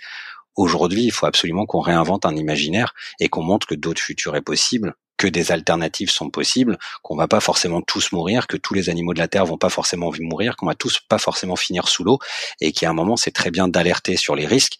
[0.56, 4.42] Aujourd'hui, il faut absolument qu'on réinvente un imaginaire et qu'on montre que d'autres futurs est
[4.42, 8.90] possible que des alternatives sont possibles, qu'on va pas forcément tous mourir, que tous les
[8.90, 12.04] animaux de la Terre vont pas forcément mourir, qu'on va tous pas forcément finir sous
[12.04, 12.20] l'eau,
[12.62, 14.78] et qu'à un moment c'est très bien d'alerter sur les risques,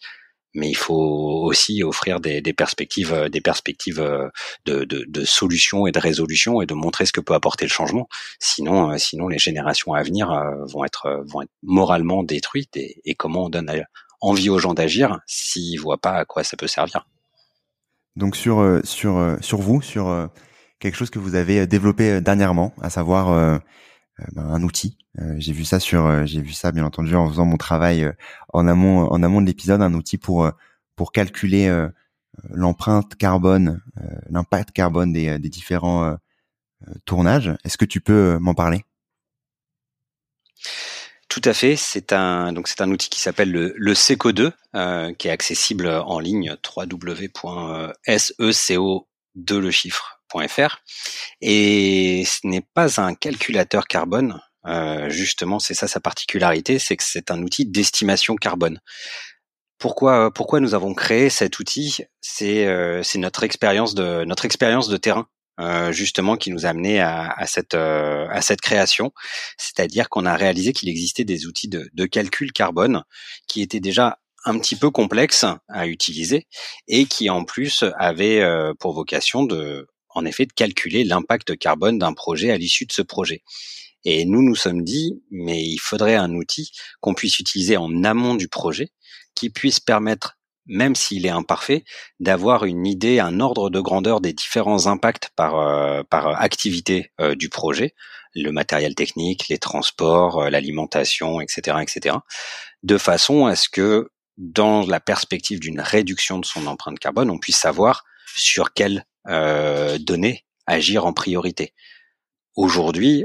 [0.56, 4.28] mais il faut aussi offrir des, perspectives, des perspectives euh,
[4.64, 8.08] de, de, solutions et de résolutions et de montrer ce que peut apporter le changement.
[8.40, 13.00] Sinon, euh, sinon les générations à venir euh, vont être vont être moralement détruites et,
[13.04, 13.70] et comment on donne
[14.20, 17.06] envie aux gens d'agir s'ils voient pas à quoi ça peut servir
[18.16, 20.26] donc sur euh, sur euh, sur vous, sur euh,
[20.78, 23.60] quelque chose que vous avez développé dernièrement, à savoir
[24.34, 24.98] ben, un outil.
[25.38, 28.12] j'ai vu ça sur, j'ai vu ça bien entendu en faisant mon travail
[28.52, 30.50] en amont en amont de l'épisode, un outil pour
[30.94, 31.88] pour calculer
[32.50, 33.82] l'empreinte carbone,
[34.28, 36.16] l'impact carbone des, des différents
[37.06, 37.54] tournages.
[37.64, 38.84] Est-ce que tu peux m'en parler?
[41.36, 41.76] Tout à fait.
[41.76, 42.56] C'est un
[42.90, 47.92] outil qui s'appelle le, le Seco2, euh, qui est accessible en ligne www.seco
[49.34, 50.78] 2 le chiffre.fr
[51.42, 54.40] et ce n'est pas un calculateur carbone.
[54.64, 58.80] Euh, justement, c'est ça sa particularité, c'est que c'est un outil d'estimation carbone.
[59.76, 61.98] Pourquoi nous avons créé cet outil?
[62.22, 65.28] C'est euh, c'est notre expérience de terrain
[65.58, 69.12] euh, justement qui nous a amené à, cette euh, à cette création,
[69.56, 73.02] c'est-à-dire qu'on a réalisé qu'il existait des outils de, de, calcul carbone
[73.48, 76.46] qui étaient déjà un petit peu complexes à utiliser
[76.88, 81.98] et qui en plus avaient euh, pour vocation de en effet de calculer l'impact carbone
[81.98, 83.42] d'un projet à l'issue de ce projet.
[84.04, 88.34] Et nous nous sommes dit mais il faudrait un outil qu'on puisse utiliser en amont
[88.34, 88.90] du projet
[89.34, 90.35] qui puisse permettre
[90.66, 91.84] même s'il est imparfait,
[92.20, 97.34] d'avoir une idée, un ordre de grandeur des différents impacts par, euh, par activité euh,
[97.34, 97.94] du projet,
[98.34, 102.16] le matériel technique, les transports, euh, l'alimentation, etc., etc.,
[102.82, 107.38] de façon à ce que dans la perspective d'une réduction de son empreinte carbone, on
[107.38, 108.04] puisse savoir
[108.34, 109.04] sur quelles
[109.98, 111.72] données agir en priorité.
[112.54, 113.24] Aujourd'hui,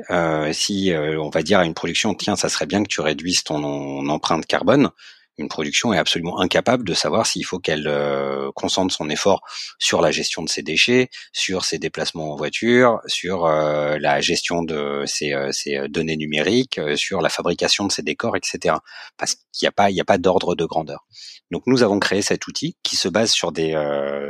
[0.54, 4.08] si on va dire à une production, tiens, ça serait bien que tu réduises ton
[4.08, 4.90] empreinte carbone,
[5.38, 9.42] une production est absolument incapable de savoir s'il faut qu'elle euh, concentre son effort
[9.80, 14.64] sur la gestion de ses déchets, sur ses déplacements en voiture, sur euh, la gestion
[14.64, 18.76] de ses, euh, ses données numériques, sur la fabrication de ses décors, etc.
[19.18, 21.06] Parce qu'il n'y a pas, il a pas d'ordre de grandeur.
[21.50, 23.74] Donc nous avons créé cet outil qui se base sur des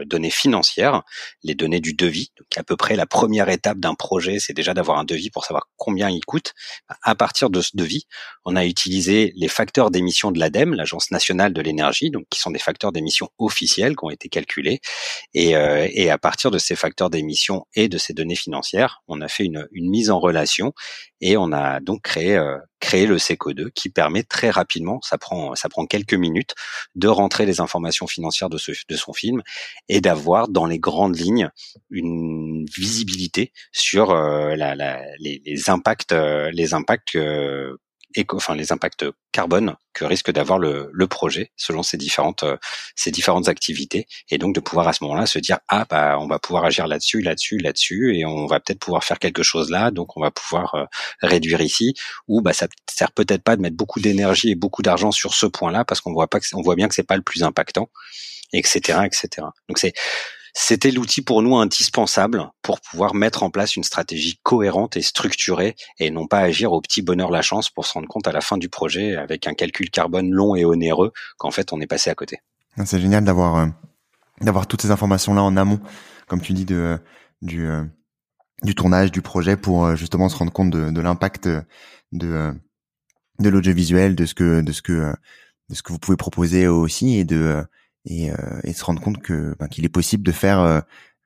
[0.07, 1.03] données financières,
[1.43, 2.31] les données du devis.
[2.39, 5.45] Donc à peu près la première étape d'un projet, c'est déjà d'avoir un devis pour
[5.45, 6.53] savoir combien il coûte.
[7.03, 8.07] À partir de ce devis,
[8.43, 12.51] on a utilisé les facteurs d'émission de l'ADEME, l'Agence nationale de l'énergie, donc qui sont
[12.51, 14.81] des facteurs d'émission officiels qui ont été calculés.
[15.33, 19.21] Et, euh, et à partir de ces facteurs d'émission et de ces données financières, on
[19.21, 20.73] a fait une, une mise en relation
[21.21, 25.55] et on a donc créé euh, créé le SECO2 qui permet très rapidement, ça prend
[25.55, 26.55] ça prend quelques minutes,
[26.95, 29.43] de rentrer les informations financières de, ce, de son film
[29.87, 31.49] et d'avoir dans les grandes lignes
[31.89, 37.15] une visibilité sur euh, la, la, les, les, impacts les impacts
[38.33, 42.57] enfin les impacts carbone que risque d'avoir le, le, projet selon ces différentes euh,
[42.95, 44.07] ces différentes activités.
[44.29, 46.87] Et donc de pouvoir à ce moment-là se dire ah bah on va pouvoir agir
[46.87, 50.31] là-dessus là-dessus là-dessus et on va peut-être pouvoir faire quelque chose là donc on va
[50.31, 50.85] pouvoir euh,
[51.21, 51.93] réduire ici
[52.27, 55.45] ou bah ça sert peut-être pas de mettre beaucoup d'énergie et beaucoup d'argent sur ce
[55.45, 57.89] point-là parce qu'on voit pas que on voit bien que c'est pas le plus impactant
[58.53, 59.93] etc etc donc c'est
[60.53, 65.75] c'était l'outil pour nous indispensable pour pouvoir mettre en place une stratégie cohérente et structurée
[65.99, 68.41] et non pas agir au petit bonheur la chance pour se rendre compte à la
[68.41, 72.09] fin du projet avec un calcul carbone long et onéreux qu'en fait on est passé
[72.09, 72.39] à côté.
[72.85, 73.67] C'est génial d'avoir euh,
[74.41, 75.79] d'avoir toutes ces informations là en amont,
[76.27, 76.97] comme tu dis de euh,
[77.41, 77.83] du euh,
[78.63, 81.49] du tournage du projet pour justement se rendre compte de, de l'impact
[82.11, 82.53] de
[83.39, 85.13] de l'audiovisuel, de ce que de ce que
[85.69, 87.63] de ce que vous pouvez proposer aussi et de
[88.05, 90.81] et, euh, et se rendre compte que ben, qu'il est possible de faire euh,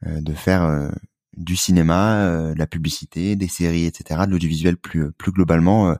[0.06, 0.92] euh, de faire
[1.36, 5.96] du cinéma, de la publicité, des séries, etc., de l'audiovisuel plus plus globalement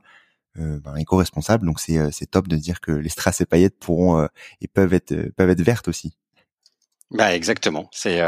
[0.54, 1.66] ben, éco-responsable.
[1.66, 4.28] Donc c'est c'est top de dire que les strass et paillettes pourront
[4.60, 6.16] et peuvent être peuvent être vertes aussi.
[7.10, 7.88] Bah exactement.
[7.92, 8.20] C'est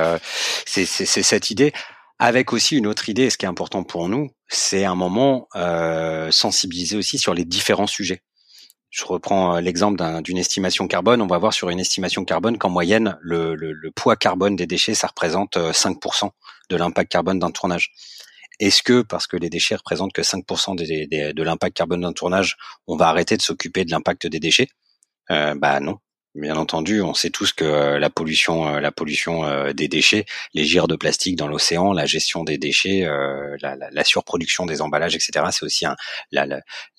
[0.66, 1.72] c'est c'est cette idée
[2.18, 3.30] avec aussi une autre idée.
[3.30, 7.86] Ce qui est important pour nous, c'est un moment euh, sensibiliser aussi sur les différents
[7.86, 8.22] sujets
[8.90, 12.70] je reprends euh, l'exemple d'une estimation carbone, on va voir sur une estimation carbone qu'en
[12.70, 16.28] moyenne, le, poids carbone des déchets, ça représente 5% euh,
[16.70, 17.92] de l'impact carbone d'un tournage.
[18.60, 22.96] Est-ce que, parce que les déchets représentent que 5% de l'impact carbone d'un tournage, on
[22.96, 24.68] va arrêter de s'occuper de l'impact des déchets?
[25.30, 25.98] Euh, Bah non.
[26.38, 30.24] Bien entendu, on sait tous que euh, la pollution, euh, la pollution euh, des déchets,
[30.54, 33.00] les gires de plastique dans l'océan, la gestion des déchets,
[33.60, 35.46] la, la, la, surproduction des emballages, etc.
[35.50, 35.96] C'est aussi un,
[36.30, 36.46] la,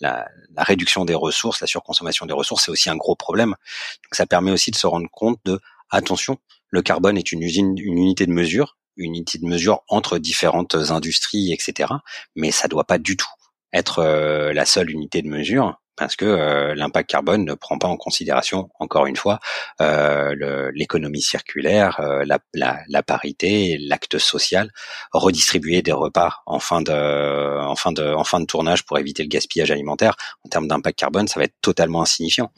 [0.01, 0.27] la,
[0.57, 3.51] réduction des ressources, la surconsommation des ressources, c'est aussi un gros problème.
[3.51, 6.37] Donc, ça permet aussi de se rendre compte de attention,
[6.69, 10.75] le carbone est une usine, une unité de mesure, une unité de mesure entre différentes
[10.75, 11.93] industries, etc.
[12.35, 13.29] Mais ça doit pas du tout
[13.71, 17.97] être la seule unité de mesure parce que euh, l'impact carbone ne prend pas en
[17.97, 19.39] considération, encore une fois,
[19.81, 24.71] euh, l'économie circulaire, euh, la, parité, l'acte social,
[25.11, 30.15] redistribuer des repas en fin de, tournage pour éviter le gaspillage alimentaire.
[30.45, 32.51] En termes d'impact carbone, ça va être totalement insignifiant.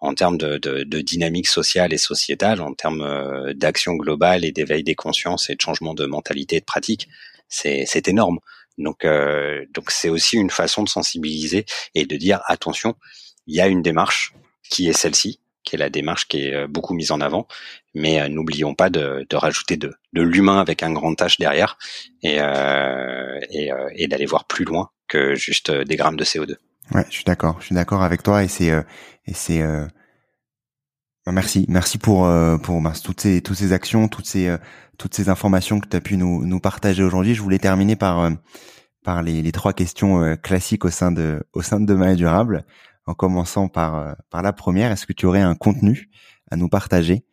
[0.00, 4.94] En termes de, de dynamique sociale et sociétale, en termes d'action globale et d'éveil des
[4.96, 7.08] consciences et de changement de mentalité et de pratique,
[7.48, 8.38] c'est énorme.
[8.78, 12.94] Donc, euh, donc c'est aussi une façon de sensibiliser et de dire attention,
[13.46, 14.34] il y a une démarche
[14.70, 17.46] qui est celle-ci, qui est la démarche qui est euh, beaucoup mise en avant,
[17.94, 21.76] mais euh, n'oublions pas de, de, rajouter de, de l'humain avec un grand H derrière
[22.22, 26.56] et, euh, et, et d'aller voir plus loin que juste des grammes de CO2.
[26.94, 28.68] Ouais, je suis d'accord, je suis d'accord avec toi et c'est
[29.26, 29.62] et c'est
[31.32, 32.28] merci, merci pour
[32.62, 34.56] pour bah, toutes ces toutes ces actions, toutes ces
[34.98, 37.34] toutes ces informations que tu as pu nous, nous partager aujourd'hui.
[37.34, 38.30] Je voulais terminer par, euh,
[39.04, 42.64] par les, trois questions euh, classiques au sein de, au sein de Demain Durable,
[43.06, 44.90] en commençant par, euh, par la première.
[44.90, 46.10] Est-ce que tu aurais un contenu
[46.50, 47.24] à nous partager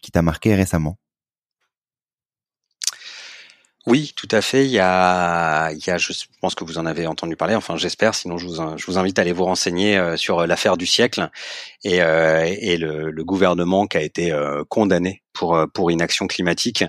[0.00, 0.96] qui t'a marqué récemment?
[3.86, 4.64] Oui, tout à fait.
[4.64, 7.54] Il y a, il y a, je pense que vous en avez entendu parler.
[7.54, 8.14] Enfin, j'espère.
[8.14, 11.30] Sinon, je vous, invite à aller vous renseigner sur l'affaire du siècle
[11.84, 14.32] et, le, le, gouvernement qui a été
[14.68, 16.84] condamné pour euh, pour inaction climatique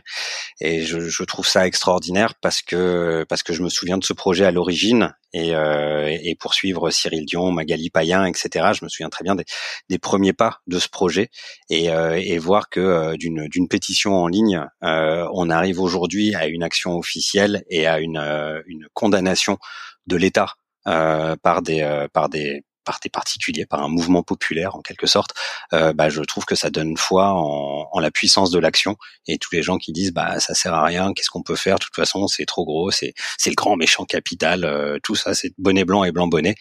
[0.62, 4.14] et je, je, trouve ça extraordinaire parce que parce que je me souviens de ce
[4.14, 8.72] projet à l'origine et, euh, et poursuivre Cyril Dion, Magali Payen, etc.
[8.78, 9.46] Je me souviens très bien des,
[9.90, 11.30] des premiers pas de ce projet
[11.70, 16.36] et, euh, et voir que euh, d'une d'une pétition en ligne, euh, on arrive aujourd'hui
[16.36, 18.22] à une action officielle et à une
[18.68, 19.58] une condamnation
[20.08, 20.54] de l'État
[20.86, 25.32] par des par des par des particuliers, par un mouvement populaire en quelque sorte,
[25.74, 28.98] euh, bah, je trouve que ça donne foi en, en la puissance de l'action.
[29.28, 31.76] Et tous les gens qui disent bah ça sert à rien, qu'est-ce qu'on peut faire?
[31.76, 35.34] De toute façon, c'est trop gros, c'est c'est le grand méchant capital, euh, tout ça,
[35.34, 36.56] c'est bonnet blanc et blanc bonnet.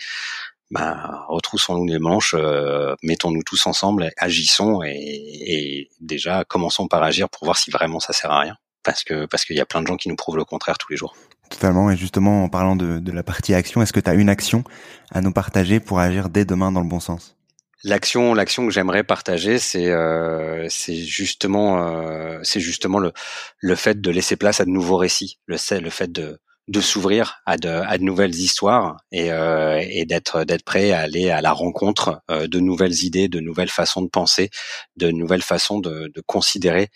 [0.71, 7.29] Bah, retroussons-nous les manches, euh, mettons-nous tous ensemble, agissons et, et déjà commençons par agir
[7.29, 8.57] pour voir si vraiment ça sert à rien.
[8.83, 10.91] Parce que parce qu'il y a plein de gens qui nous prouvent le contraire tous
[10.91, 11.15] les jours.
[11.53, 11.91] Totalement.
[11.91, 14.65] Et justement, en parlant de, de la partie action, est-ce que tu as une action
[15.11, 17.37] à nous partager pour agir dès demain dans le bon sens?
[17.85, 23.13] L'action, l'action que j'aimerais partager, c'est euh, justement euh, c'est justement le
[23.59, 26.39] le fait de laisser place à de nouveaux récits, le fait de
[26.69, 31.01] de s'ouvrir à de, à de nouvelles histoires et, euh, et d'être d'être prêt à
[31.01, 34.49] aller à la rencontre euh, de nouvelles idées, de nouvelles façons de penser,
[34.97, 36.89] de nouvelles façons de, de considérer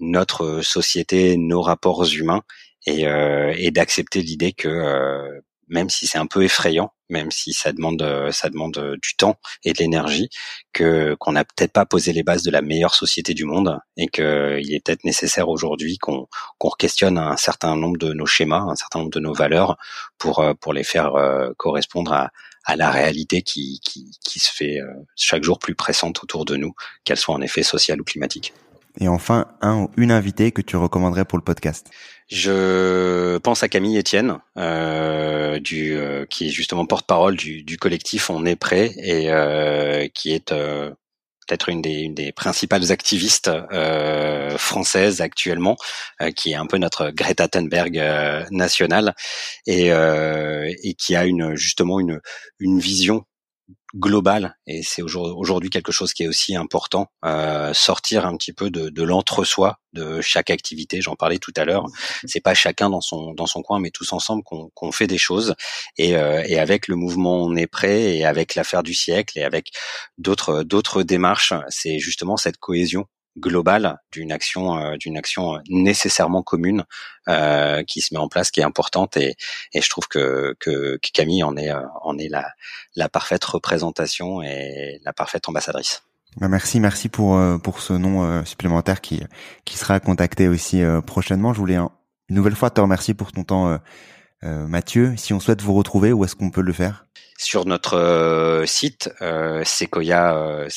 [0.00, 2.42] notre société, nos rapports humains
[2.86, 7.52] et, euh, et d'accepter l'idée que euh, même si c'est un peu effrayant, même si
[7.54, 10.28] ça demande ça demande du temps et de l'énergie,
[10.72, 14.08] que qu'on n'a peut-être pas posé les bases de la meilleure société du monde et
[14.08, 16.26] qu'il est peut-être nécessaire aujourd'hui qu'on
[16.58, 19.76] qu'on questionne un certain nombre de nos schémas, un certain nombre de nos valeurs
[20.18, 22.30] pour pour les faire euh, correspondre à
[22.64, 26.74] à la réalité qui, qui, se fait euh, chaque jour plus pressante autour de nous,
[27.04, 28.54] qu'elle soit en effet sociale ou climatique.
[29.00, 31.90] Et enfin, un ou une invitée que tu recommanderais pour le podcast.
[32.28, 38.30] Je pense à Camille Etienne, euh, du, euh, qui est justement porte-parole du, du, collectif
[38.30, 40.90] On est prêt et euh, qui est euh,
[41.46, 45.76] peut-être une des, une des principales activistes euh, françaises actuellement,
[46.36, 48.00] qui est un peu notre Greta Thunberg
[48.50, 49.14] nationale
[49.66, 52.20] et, et qui a une justement une,
[52.60, 53.24] une vision
[53.94, 58.70] global et c'est aujourd'hui quelque chose qui est aussi important euh, sortir un petit peu
[58.70, 61.84] de, de l'entre-soi de chaque activité j'en parlais tout à l'heure.
[62.24, 65.54] C'est pas chacun dans son dans son coin mais tous ensemble qu'on fait des choses.
[65.98, 69.44] Et, euh, et avec le mouvement on est prêt et avec l'affaire du siècle et
[69.44, 69.70] avec
[70.18, 73.06] d'autres d'autres démarches c'est justement cette cohésion
[73.38, 76.84] globale d'une action euh, d'une action nécessairement commune
[77.28, 79.36] euh, qui se met en place qui est importante et,
[79.72, 82.50] et je trouve que, que, Camille en est euh, en est la,
[82.96, 86.02] la parfaite représentation et la parfaite ambassadrice.
[86.38, 89.22] Bah merci, merci pour pour ce nom supplémentaire qui
[89.66, 91.52] qui sera contacté aussi prochainement.
[91.52, 91.90] Je voulais une
[92.30, 93.78] nouvelle fois te remercier pour ton temps,
[94.42, 95.14] Mathieu.
[95.16, 97.04] Si on souhaite vous retrouver, où est-ce qu'on peut le faire?
[97.42, 100.68] Sur notre euh, site euh, Sequoia euh,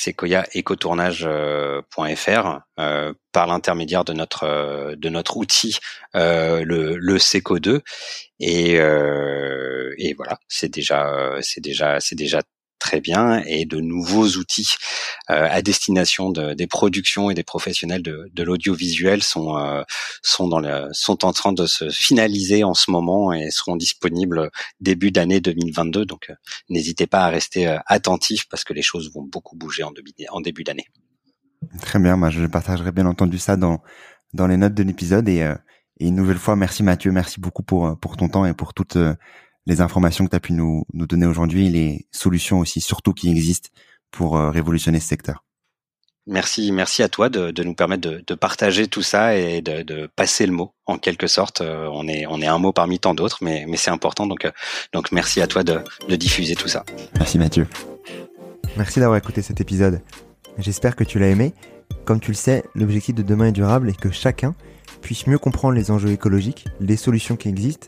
[2.79, 5.77] euh, par l'intermédiaire de notre de notre outil
[6.15, 7.83] le le Seco 2
[8.39, 12.41] et et voilà c'est déjà c'est déjà c'est déjà
[12.85, 14.75] très bien et de nouveaux outils
[15.31, 19.81] euh, à destination de, des productions et des professionnels de, de l'audiovisuel sont euh,
[20.21, 24.51] sont dans le, sont en train de se finaliser en ce moment et seront disponibles
[24.79, 26.05] début d'année 2022.
[26.05, 26.35] Donc euh,
[26.69, 29.91] n'hésitez pas à rester attentif parce que les choses vont beaucoup bouger en,
[30.29, 30.85] en début d'année.
[31.81, 33.81] Très bien, moi je partagerai bien entendu ça dans
[34.35, 35.39] dans les notes de l'épisode et,
[35.99, 38.95] et une nouvelle fois merci Mathieu, merci beaucoup pour pour ton temps et pour toute
[39.65, 43.29] les informations que tu as pu nous, nous donner aujourd'hui, les solutions aussi, surtout qui
[43.29, 43.69] existent
[44.11, 45.43] pour euh, révolutionner ce secteur.
[46.27, 49.83] Merci, merci à toi de, de nous permettre de, de, partager tout ça et de,
[49.83, 51.61] de, passer le mot en quelque sorte.
[51.61, 54.25] Euh, on est, on est un mot parmi tant d'autres, mais, mais c'est important.
[54.25, 54.51] Donc, euh,
[54.91, 56.83] donc merci à toi de, de diffuser tout ça.
[57.19, 57.67] Merci Mathieu.
[58.75, 60.01] Merci d'avoir écouté cet épisode.
[60.57, 61.53] J'espère que tu l'as aimé.
[62.05, 64.55] Comme tu le sais, l'objectif de demain est durable et que chacun
[65.01, 67.87] puisse mieux comprendre les enjeux écologiques, les solutions qui existent